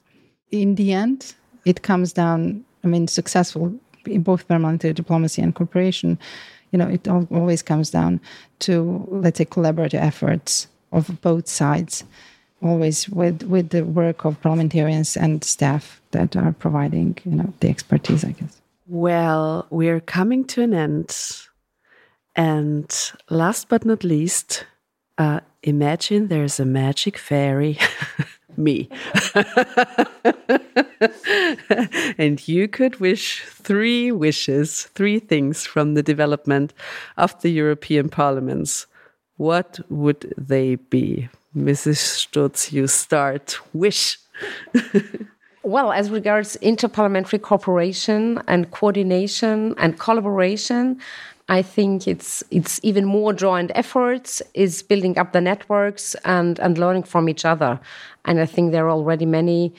In 0.51 0.75
the 0.75 0.93
end, 0.93 1.33
it 1.65 1.81
comes 1.81 2.13
down, 2.13 2.63
I 2.83 2.87
mean, 2.87 3.07
successful 3.07 3.73
in 4.05 4.21
both 4.21 4.47
parliamentary 4.47 4.93
diplomacy 4.93 5.41
and 5.41 5.55
cooperation, 5.55 6.19
you 6.71 6.79
know, 6.79 6.87
it 6.87 7.07
always 7.07 7.61
comes 7.61 7.89
down 7.89 8.19
to, 8.59 9.07
let's 9.09 9.37
say, 9.37 9.45
collaborative 9.45 10.01
efforts 10.01 10.67
of 10.93 11.21
both 11.21 11.47
sides, 11.47 12.03
always 12.61 13.09
with, 13.09 13.43
with 13.43 13.69
the 13.69 13.83
work 13.83 14.25
of 14.25 14.39
parliamentarians 14.41 15.17
and 15.17 15.43
staff 15.43 16.01
that 16.11 16.35
are 16.35 16.53
providing, 16.53 17.17
you 17.25 17.31
know, 17.31 17.53
the 17.59 17.69
expertise, 17.69 18.23
I 18.23 18.31
guess. 18.31 18.61
Well, 18.87 19.67
we're 19.69 19.99
coming 19.99 20.45
to 20.45 20.61
an 20.61 20.73
end. 20.73 21.17
And 22.35 23.11
last 23.29 23.69
but 23.69 23.85
not 23.85 24.03
least, 24.03 24.65
uh, 25.17 25.41
imagine 25.61 26.27
there's 26.27 26.59
a 26.59 26.65
magic 26.65 27.17
fairy, 27.17 27.77
me. 28.57 28.89
and 32.17 32.47
you 32.47 32.67
could 32.67 32.99
wish 32.99 33.43
three 33.43 34.11
wishes, 34.11 34.83
three 34.93 35.19
things 35.19 35.65
from 35.65 35.93
the 35.93 36.03
development 36.03 36.73
of 37.17 37.39
the 37.41 37.49
European 37.49 38.09
parliaments. 38.09 38.87
What 39.37 39.79
would 39.89 40.33
they 40.37 40.75
be? 40.75 41.29
Mrs. 41.55 42.27
Stourzh, 42.27 42.71
you 42.71 42.87
start. 42.87 43.59
Wish. 43.73 44.19
well, 45.63 45.91
as 45.91 46.09
regards 46.09 46.57
interparliamentary 46.61 47.41
cooperation 47.41 48.41
and 48.47 48.71
coordination 48.71 49.75
and 49.77 49.99
collaboration, 49.99 50.99
I 51.49 51.61
think 51.61 52.07
it's 52.07 52.43
it's 52.51 52.79
even 52.83 53.05
more 53.05 53.33
joint 53.33 53.71
efforts, 53.75 54.41
is 54.53 54.81
building 54.81 55.17
up 55.17 55.33
the 55.33 55.41
networks 55.41 56.15
and 56.23 56.59
and 56.59 56.77
learning 56.77 57.03
from 57.03 57.27
each 57.27 57.45
other. 57.45 57.79
And 58.25 58.39
I 58.39 58.45
think 58.45 58.71
there 58.71 58.85
are 58.85 58.91
already 58.91 59.25
many 59.25 59.73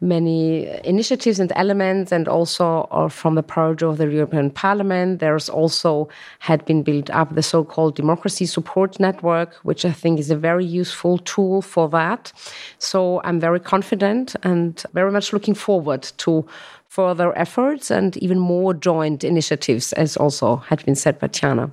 many 0.00 0.66
initiatives 0.84 1.40
and 1.40 1.52
elements, 1.56 2.12
and 2.12 2.28
also 2.28 2.88
uh, 2.90 3.08
from 3.08 3.34
the 3.34 3.42
purge 3.42 3.82
of 3.82 3.98
the 3.98 4.08
European 4.08 4.50
Parliament, 4.50 5.18
there's 5.18 5.48
also 5.48 6.08
had 6.38 6.64
been 6.64 6.82
built 6.82 7.10
up 7.10 7.34
the 7.34 7.42
so-called 7.42 7.96
Democracy 7.96 8.46
Support 8.46 9.00
Network, 9.00 9.54
which 9.64 9.84
I 9.84 9.92
think 9.92 10.20
is 10.20 10.30
a 10.30 10.36
very 10.36 10.64
useful 10.64 11.18
tool 11.18 11.62
for 11.62 11.88
that. 11.88 12.32
So 12.78 13.20
I'm 13.24 13.40
very 13.40 13.60
confident 13.60 14.36
and 14.42 14.82
very 14.94 15.10
much 15.10 15.32
looking 15.32 15.54
forward 15.54 16.02
to 16.18 16.46
further 16.86 17.36
efforts 17.36 17.90
and 17.90 18.16
even 18.18 18.38
more 18.38 18.74
joint 18.74 19.24
initiatives, 19.24 19.92
as 19.94 20.16
also 20.16 20.56
had 20.56 20.84
been 20.84 20.94
said 20.94 21.18
by 21.18 21.28
Tijana. 21.28 21.70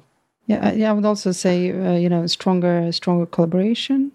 Yeah, 0.47 0.73
yeah, 0.73 0.91
I 0.91 0.93
would 0.93 1.05
also 1.05 1.31
say, 1.31 1.71
uh, 1.71 1.93
you 1.93 2.07
know, 2.07 2.27
stronger, 2.27 2.91
stronger 2.91 3.25
collaboration, 3.25 4.11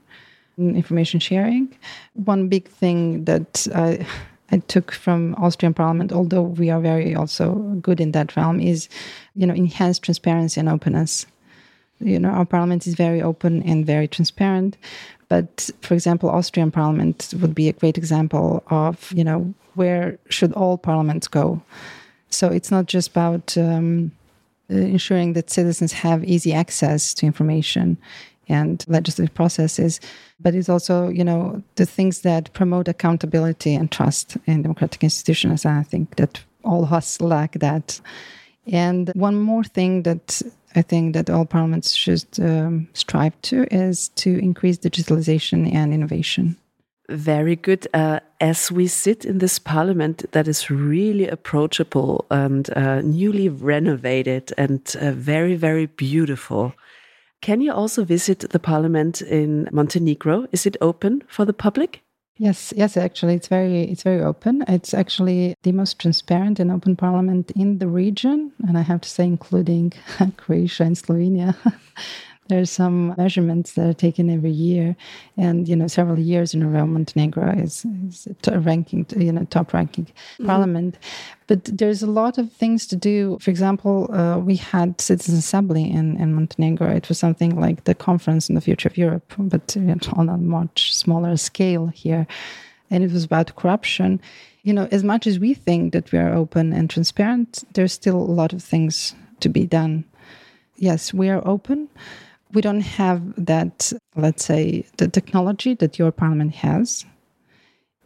information 0.61 1.21
sharing. 1.21 1.75
One 2.15 2.49
big 2.49 2.69
thing 2.69 3.25
that 3.25 3.67
I, 3.75 4.07
I 4.51 4.59
took 4.59 4.93
from 4.93 5.35
Austrian 5.39 5.75
Parliament, 5.75 6.13
although 6.13 6.43
we 6.43 6.71
are 6.71 6.81
very 6.81 7.15
also 7.15 7.55
good 7.81 8.01
in 8.01 8.13
that 8.13 8.37
realm, 8.37 8.61
is, 8.61 8.89
you 9.35 9.47
know, 9.47 9.55
enhanced 9.55 10.03
transparency 10.03 10.61
and 10.61 10.69
openness. 10.69 11.27
You 12.01 12.19
know, 12.19 12.31
our 12.31 12.47
parliament 12.47 12.87
is 12.87 12.95
very 12.95 13.23
open 13.23 13.63
and 13.63 13.87
very 13.87 14.09
transparent. 14.09 14.77
But 15.29 15.71
for 15.83 15.95
example, 15.95 16.29
Austrian 16.29 16.71
Parliament 16.71 17.33
would 17.41 17.55
be 17.55 17.69
a 17.69 17.73
great 17.73 17.97
example 17.97 18.63
of, 18.69 19.13
you 19.13 19.23
know, 19.23 19.55
where 19.75 20.19
should 20.29 20.53
all 20.55 20.77
parliaments 20.77 21.29
go. 21.29 21.63
So 22.31 22.49
it's 22.49 22.71
not 22.71 22.87
just 22.87 23.11
about 23.11 23.57
um, 23.57 24.13
ensuring 24.69 25.35
that 25.35 25.51
citizens 25.51 25.93
have 25.93 26.25
easy 26.25 26.53
access 26.53 27.15
to 27.15 27.27
information 27.27 27.97
and 28.51 28.85
legislative 28.89 29.35
processes, 29.35 30.01
but 30.39 30.55
it's 30.55 30.69
also, 30.69 31.09
you 31.09 31.25
know, 31.25 31.63
the 31.77 31.87
things 31.87 32.21
that 32.23 32.53
promote 32.53 32.89
accountability 32.89 33.75
and 33.75 33.91
trust 33.91 34.37
in 34.47 34.63
democratic 34.63 35.03
institutions. 35.03 35.65
And 35.65 35.79
I 35.79 35.83
think 35.83 36.17
that 36.17 36.45
all 36.65 36.83
of 36.83 36.93
us 36.93 37.21
lack 37.21 37.53
that. 37.61 38.01
And 38.67 39.11
one 39.15 39.37
more 39.41 39.65
thing 39.65 40.03
that 40.03 40.43
I 40.77 40.83
think 40.83 41.15
that 41.15 41.31
all 41.31 41.47
parliaments 41.47 41.95
should 41.95 42.25
um, 42.39 42.89
strive 42.93 43.41
to 43.43 43.67
is 43.71 44.09
to 44.17 44.39
increase 44.39 44.79
digitalization 44.79 45.73
and 45.75 45.93
innovation. 45.93 46.57
Very 47.09 47.57
good. 47.57 47.89
Uh, 47.93 48.21
as 48.41 48.71
we 48.71 48.87
sit 48.87 49.25
in 49.25 49.39
this 49.39 49.59
parliament 49.59 50.31
that 50.31 50.47
is 50.47 50.71
really 50.71 51.27
approachable 51.27 52.25
and 52.31 52.71
uh, 52.77 53.01
newly 53.01 53.49
renovated 53.49 54.53
and 54.57 54.81
uh, 55.01 55.11
very, 55.11 55.57
very 55.57 55.87
beautiful, 55.87 56.73
can 57.41 57.61
you 57.61 57.73
also 57.73 58.05
visit 58.05 58.41
the 58.51 58.59
parliament 58.59 59.23
in 59.23 59.69
Montenegro? 59.73 60.47
Is 60.53 60.67
it 60.67 60.77
open 60.81 61.23
for 61.29 61.45
the 61.45 61.53
public? 61.53 62.03
Yes, 62.37 62.73
yes, 62.75 62.97
actually 62.97 63.35
it's 63.35 63.49
very 63.49 63.83
it's 63.83 64.03
very 64.03 64.23
open. 64.23 64.65
It's 64.67 64.95
actually 64.95 65.55
the 65.63 65.73
most 65.73 65.99
transparent 65.99 66.59
and 66.59 66.71
open 66.71 66.97
parliament 66.97 67.51
in 67.51 67.79
the 67.79 67.89
region 67.89 68.53
and 68.67 68.79
I 68.79 68.83
have 68.83 69.03
to 69.03 69.09
say 69.09 69.25
including 69.25 69.93
Croatia 70.39 70.85
and 70.85 70.97
Slovenia. 70.97 71.55
There's 72.51 72.69
some 72.69 73.15
measurements 73.17 73.75
that 73.75 73.87
are 73.87 73.93
taken 73.93 74.29
every 74.29 74.51
year, 74.51 74.97
and 75.37 75.69
you 75.69 75.77
know, 75.77 75.87
several 75.87 76.19
years 76.19 76.53
in 76.53 76.65
a 76.65 76.69
row, 76.69 76.85
Montenegro 76.85 77.53
is, 77.57 77.87
is 78.09 78.27
a 78.49 78.59
ranking, 78.59 79.07
you 79.17 79.31
know, 79.31 79.45
top 79.45 79.73
ranking 79.73 80.07
mm-hmm. 80.07 80.47
parliament. 80.47 80.99
But 81.47 81.65
there's 81.65 82.03
a 82.03 82.11
lot 82.11 82.39
of 82.39 82.53
things 82.53 82.89
to 82.89 82.97
do. 82.97 83.39
For 83.41 83.53
example, 83.53 84.13
uh, 84.13 84.39
we 84.39 84.57
had 84.57 85.01
citizens 85.01 85.39
assembly 85.39 85.89
in, 85.89 86.21
in 86.21 86.35
Montenegro. 86.35 86.91
It 86.91 87.09
was 87.09 87.21
something 87.21 87.55
like 87.61 87.85
the 87.85 87.95
conference 87.95 88.51
on 88.51 88.57
the 88.57 88.61
future 88.61 88.89
of 88.89 88.99
Europe, 88.99 89.33
but 89.39 89.77
you 89.77 89.83
know, 89.83 89.97
on 90.15 90.29
a 90.29 90.37
much 90.37 90.93
smaller 90.93 91.37
scale 91.37 91.87
here, 91.87 92.27
and 92.91 93.05
it 93.05 93.13
was 93.13 93.23
about 93.23 93.55
corruption. 93.55 94.21
You 94.65 94.73
know, 94.73 94.89
as 94.91 95.05
much 95.05 95.29
as 95.29 95.39
we 95.39 95.55
think 95.55 95.93
that 95.93 96.11
we 96.11 96.19
are 96.19 96.35
open 96.35 96.73
and 96.73 96.91
transparent, 96.91 97.63
there's 97.75 97.93
still 97.93 98.17
a 98.17 98.35
lot 98.41 98.53
of 98.53 98.61
things 98.61 99.15
to 99.39 99.49
be 99.49 99.67
done. 99.67 100.05
Yes, 100.77 101.15
we 101.15 101.29
are 101.29 101.47
open 101.47 101.89
we 102.53 102.61
don't 102.61 102.81
have 102.81 103.23
that, 103.45 103.93
let's 104.17 104.45
say, 104.45 104.85
the 104.97 105.09
technology 105.09 105.75
that 105.75 105.99
your 105.99 106.11
parliament 106.11 106.55
has. 106.57 107.05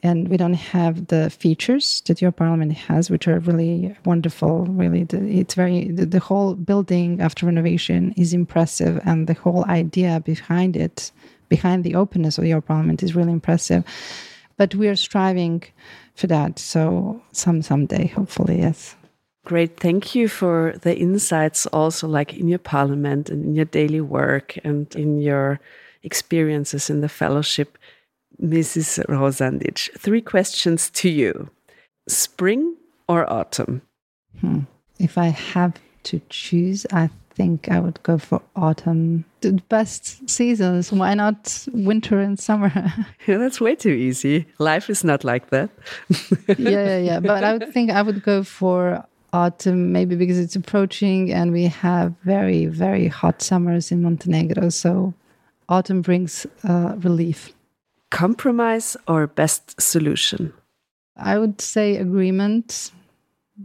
And 0.02 0.28
we 0.28 0.37
don't 0.37 0.54
have 0.54 1.07
the 1.07 1.30
features 1.30 2.02
that 2.07 2.20
your 2.20 2.30
parliament 2.30 2.72
has, 2.72 3.11
which 3.11 3.26
are 3.26 3.38
really 3.38 3.96
wonderful. 4.04 4.66
Really, 4.66 5.07
it's 5.11 5.54
very, 5.54 5.90
the, 5.90 6.18
whole 6.18 6.54
building 6.54 7.22
after 7.22 7.46
renovation 7.46 8.12
is 8.14 8.35
impressive. 8.35 9.00
And 9.04 9.26
the 9.26 9.35
whole 9.35 9.64
idea 9.64 10.20
behind 10.20 10.76
it, 10.76 11.11
behind 11.48 11.85
the 11.85 11.94
openness 11.94 12.37
of 12.37 12.44
your 12.44 12.61
parliament, 12.61 13.02
is 13.02 13.16
really 13.16 13.33
impressive. 13.33 13.83
But 14.59 14.74
we 14.74 14.88
are 14.88 14.96
striving 14.96 15.62
for 16.14 16.26
that. 16.26 16.59
So, 16.59 17.22
some 17.33 17.62
someday, 17.62 18.09
hopefully, 18.09 18.59
yes. 18.59 18.96
Great. 19.44 19.78
Thank 19.78 20.14
you 20.14 20.28
for 20.28 20.74
the 20.83 20.96
insights 20.96 21.66
also 21.66 22.09
like 22.09 22.33
in 22.33 22.48
your 22.48 22.59
parliament 22.59 23.28
and 23.28 23.44
in 23.44 23.54
your 23.54 23.66
daily 23.66 24.00
work 24.00 24.57
and 24.64 24.94
in 24.94 25.20
your 25.20 25.61
experiences 26.02 26.88
in 26.88 27.02
the 27.02 27.09
fellowship. 27.09 27.78
Mrs. 28.42 29.04
Rosandic, 29.09 29.78
three 29.96 30.20
questions 30.20 30.90
to 30.90 31.09
you. 31.09 31.50
Spring 32.09 32.76
or 33.07 33.30
autumn? 33.33 33.83
Hmm. 34.40 34.61
If 34.98 35.16
I 35.18 35.26
have 35.26 35.74
to 36.04 36.20
choose, 36.30 36.85
I 36.92 37.11
think 37.35 37.68
I 37.70 37.80
would 37.80 38.02
go 38.02 38.18
for 38.18 38.42
autumn. 38.57 39.24
The 39.40 39.52
best 39.68 40.28
seasons. 40.28 40.92
Why 40.92 41.14
not 41.14 41.66
winter 41.72 42.18
and 42.20 42.38
summer? 42.38 42.72
yeah, 43.26 43.38
that's 43.38 43.61
way 43.61 43.74
too 43.74 43.90
easy. 43.90 44.46
Life 44.59 44.90
is 44.90 45.04
not 45.04 45.24
like 45.24 45.50
that. 45.50 45.70
yeah, 46.48 46.54
yeah, 46.57 46.98
yeah. 46.98 47.20
But 47.20 47.44
I 47.44 47.52
would 47.52 47.72
think 47.72 47.90
I 47.90 48.02
would 48.02 48.22
go 48.22 48.42
for 48.42 49.04
autumn, 49.34 49.90
maybe 49.90 50.14
because 50.14 50.38
it's 50.38 50.54
approaching 50.54 51.32
and 51.32 51.52
we 51.52 51.64
have 51.64 52.14
very, 52.24 52.66
very 52.66 53.08
hot 53.08 53.42
summers 53.42 53.90
in 53.90 54.00
Montenegro. 54.02 54.68
So 54.68 55.12
autumn 55.68 56.02
brings 56.02 56.46
uh, 56.62 56.94
relief. 56.98 57.52
Compromise 58.10 58.96
or 59.08 59.26
best 59.26 59.80
solution? 59.80 60.52
I 61.16 61.38
would 61.38 61.60
say 61.60 61.96
agreement. 61.96 62.92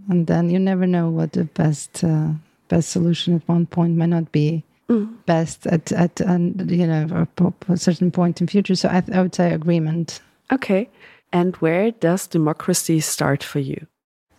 And 0.09 0.25
then 0.25 0.49
you 0.49 0.59
never 0.59 0.87
know 0.87 1.09
what 1.09 1.33
the 1.33 1.45
best 1.45 2.03
uh, 2.03 2.29
best 2.67 2.89
solution 2.89 3.35
at 3.35 3.47
one 3.47 3.65
point 3.65 3.97
might 3.97 4.09
not 4.09 4.31
be 4.31 4.63
mm. 4.87 5.09
best 5.25 5.65
at 5.65 5.91
at 5.91 6.21
an, 6.21 6.67
you 6.69 6.85
know 6.85 7.27
a, 7.37 7.73
a, 7.73 7.77
certain 7.77 8.11
point 8.11 8.39
in 8.39 8.47
future. 8.47 8.75
So 8.75 8.89
I, 8.89 9.03
I 9.11 9.21
would 9.21 9.33
say 9.33 9.53
agreement. 9.53 10.21
Okay. 10.51 10.89
And 11.31 11.55
where 11.57 11.91
does 11.91 12.27
democracy 12.27 12.99
start 12.99 13.43
for 13.43 13.59
you? 13.59 13.87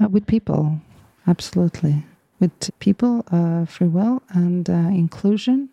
Uh, 0.00 0.08
with 0.08 0.26
people 0.26 0.80
absolutely. 1.26 2.04
With 2.38 2.70
people, 2.78 3.24
uh, 3.30 3.66
free 3.66 3.88
will 3.88 4.22
and 4.30 4.68
uh, 4.68 4.72
inclusion, 4.72 5.68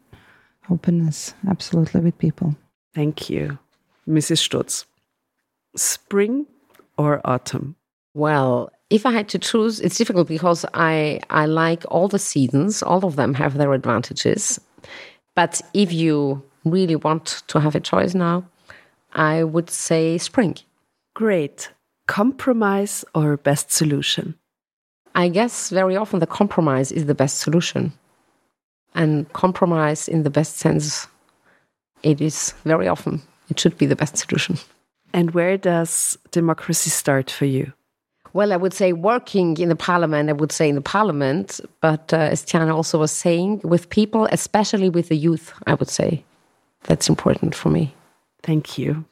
openness, 0.70 1.34
absolutely 1.48 2.02
with 2.02 2.18
people. 2.18 2.56
Thank 2.94 3.30
you. 3.30 3.58
Mrs. 4.08 4.40
Stourzh, 4.48 4.86
spring 5.76 6.46
or 6.98 7.22
autumn? 7.26 7.76
Well, 8.14 8.72
If 8.90 9.06
I 9.06 9.12
had 9.12 9.28
to 9.30 9.40
choose, 9.40 9.82
it's 9.82 9.98
difficult 9.98 10.30
because 10.30 10.66
I, 10.74 11.20
I 11.30 11.46
like 11.46 11.84
all 11.92 12.08
the 12.08 12.20
seasons, 12.20 12.82
all 12.82 13.04
of 13.04 13.18
them 13.18 13.34
have 13.34 13.58
their 13.58 13.74
advantages. 13.74 14.62
But 15.36 15.62
if 15.74 15.92
you 15.92 16.42
really 16.64 16.96
want 16.96 17.44
to 17.48 17.60
have 17.60 17.76
a 17.76 17.82
choice 17.82 18.16
now, 18.16 18.46
I 19.12 19.44
would 19.44 19.70
say 19.70 20.18
spring. 20.18 20.56
Great. 21.14 21.70
Compromise 22.08 23.04
or 23.14 23.36
best 23.36 23.72
solution? 23.72 24.36
I 25.18 25.30
guess 25.30 25.72
very 25.72 25.98
often 25.98 26.20
the 26.20 26.28
compromise 26.28 26.92
is 26.92 27.08
the 27.08 27.16
best 27.16 27.40
solution. 27.40 27.92
And 28.94 29.32
compromise, 29.34 30.08
in 30.08 30.22
the 30.22 30.30
best 30.30 30.58
sense, 30.58 31.08
it 32.04 32.22
is 32.22 32.54
very 32.66 32.88
often, 32.88 33.22
it 33.50 33.60
should 33.60 33.78
be 33.80 33.88
the 33.88 33.96
best 33.96 34.16
solution. 34.18 34.58
And 35.14 35.32
where 35.32 35.58
does 35.58 36.18
democracy 36.30 36.92
start 36.92 37.32
for 37.32 37.46
you? 37.46 37.74
Well, 38.34 38.54
I 38.54 38.58
would 38.58 38.74
say 38.74 38.94
working 38.94 39.58
in 39.58 39.70
the 39.70 39.76
parliament, 39.76 40.30
I 40.30 40.34
would 40.34 40.52
say 40.52 40.70
in 40.70 40.76
the 40.76 40.82
parliament, 40.82 41.60
but 41.82 42.14
uh, 42.14 42.18
as 42.18 42.46
Tijana 42.46 42.76
also 42.76 43.00
was 43.00 43.12
saying, 43.12 43.62
with 43.64 43.90
people, 43.90 44.28
especially 44.32 44.90
with 44.90 45.10
the 45.10 45.18
youth, 45.18 45.52
I 45.66 45.74
would 45.74 45.90
say 45.90 46.24
that's 46.84 47.10
important 47.10 47.56
for 47.56 47.70
me. 47.70 47.96
Thank 48.44 48.78
you, 48.78 49.06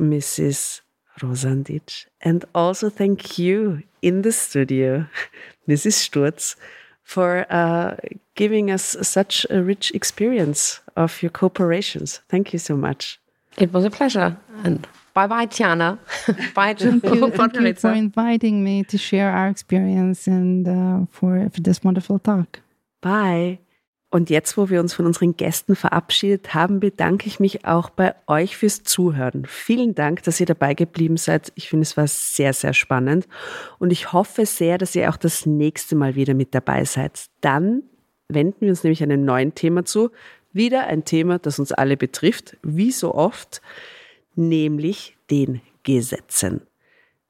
Mrs. 0.00 0.80
Rosandic. 1.20 2.06
And 2.20 2.44
also 2.54 2.88
thank 2.88 3.38
you 3.38 3.82
in 4.00 4.22
the 4.22 4.32
studio, 4.32 5.06
Mrs. 5.68 5.94
Stourzh, 5.94 6.56
for 7.02 7.46
uh, 7.50 7.96
giving 8.34 8.70
us 8.70 8.96
such 9.02 9.46
a 9.50 9.62
rich 9.62 9.90
experience 9.94 10.80
of 10.96 11.22
your 11.22 11.30
cooperations. 11.30 12.20
Thank 12.28 12.52
you 12.52 12.58
so 12.58 12.76
much. 12.76 13.20
It 13.58 13.72
was 13.72 13.84
a 13.84 13.90
pleasure. 13.90 14.36
And 14.64 14.86
bye 15.12 15.26
bye, 15.26 15.46
Tijana. 15.46 15.98
bye, 16.54 16.74
thank 16.74 17.04
you, 17.04 17.30
thank 17.30 17.54
you 17.56 17.74
for 17.74 17.92
inviting 17.92 18.64
me 18.64 18.84
to 18.84 18.96
share 18.96 19.30
our 19.30 19.48
experience 19.48 20.26
and 20.26 20.66
uh, 20.66 21.06
for, 21.10 21.48
for 21.50 21.60
this 21.60 21.84
wonderful 21.84 22.18
talk. 22.18 22.60
Bye. 23.02 23.58
Und 24.12 24.28
jetzt, 24.28 24.58
wo 24.58 24.68
wir 24.68 24.80
uns 24.80 24.92
von 24.92 25.06
unseren 25.06 25.38
Gästen 25.38 25.74
verabschiedet 25.74 26.52
haben, 26.52 26.80
bedanke 26.80 27.26
ich 27.26 27.40
mich 27.40 27.64
auch 27.64 27.88
bei 27.88 28.14
euch 28.26 28.58
fürs 28.58 28.82
Zuhören. 28.82 29.46
Vielen 29.48 29.94
Dank, 29.94 30.22
dass 30.24 30.38
ihr 30.38 30.44
dabei 30.44 30.74
geblieben 30.74 31.16
seid. 31.16 31.50
Ich 31.54 31.70
finde, 31.70 31.84
es 31.84 31.96
war 31.96 32.06
sehr, 32.06 32.52
sehr 32.52 32.74
spannend. 32.74 33.26
Und 33.78 33.90
ich 33.90 34.12
hoffe 34.12 34.44
sehr, 34.44 34.76
dass 34.76 34.94
ihr 34.94 35.08
auch 35.08 35.16
das 35.16 35.46
nächste 35.46 35.96
Mal 35.96 36.14
wieder 36.14 36.34
mit 36.34 36.54
dabei 36.54 36.84
seid. 36.84 37.24
Dann 37.40 37.84
wenden 38.28 38.60
wir 38.60 38.68
uns 38.68 38.84
nämlich 38.84 39.02
einem 39.02 39.24
neuen 39.24 39.54
Thema 39.54 39.86
zu. 39.86 40.10
Wieder 40.52 40.88
ein 40.88 41.06
Thema, 41.06 41.38
das 41.38 41.58
uns 41.58 41.72
alle 41.72 41.96
betrifft, 41.96 42.58
wie 42.62 42.92
so 42.92 43.14
oft, 43.14 43.62
nämlich 44.34 45.16
den 45.30 45.62
Gesetzen. 45.84 46.60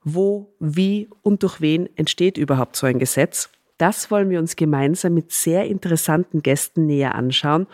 Wo, 0.03 0.53
wie 0.59 1.09
und 1.22 1.45
durch 1.45 1.61
wen 1.61 1.89
entsteht 1.97 2.37
überhaupt 2.39 2.74
so 2.74 2.89
ein 2.89 2.99
Gesetz? 2.99 3.51
Das 3.83 4.12
wollen 4.12 4.30
wir 4.30 4.39
uns 4.39 4.55
gemeinsam 4.55 5.14
mit 5.14 5.33
sehr 5.33 5.66
interessanten 5.66 6.41
Gästen 6.41 6.87
näher 6.87 7.16
anschauen. 7.16 7.66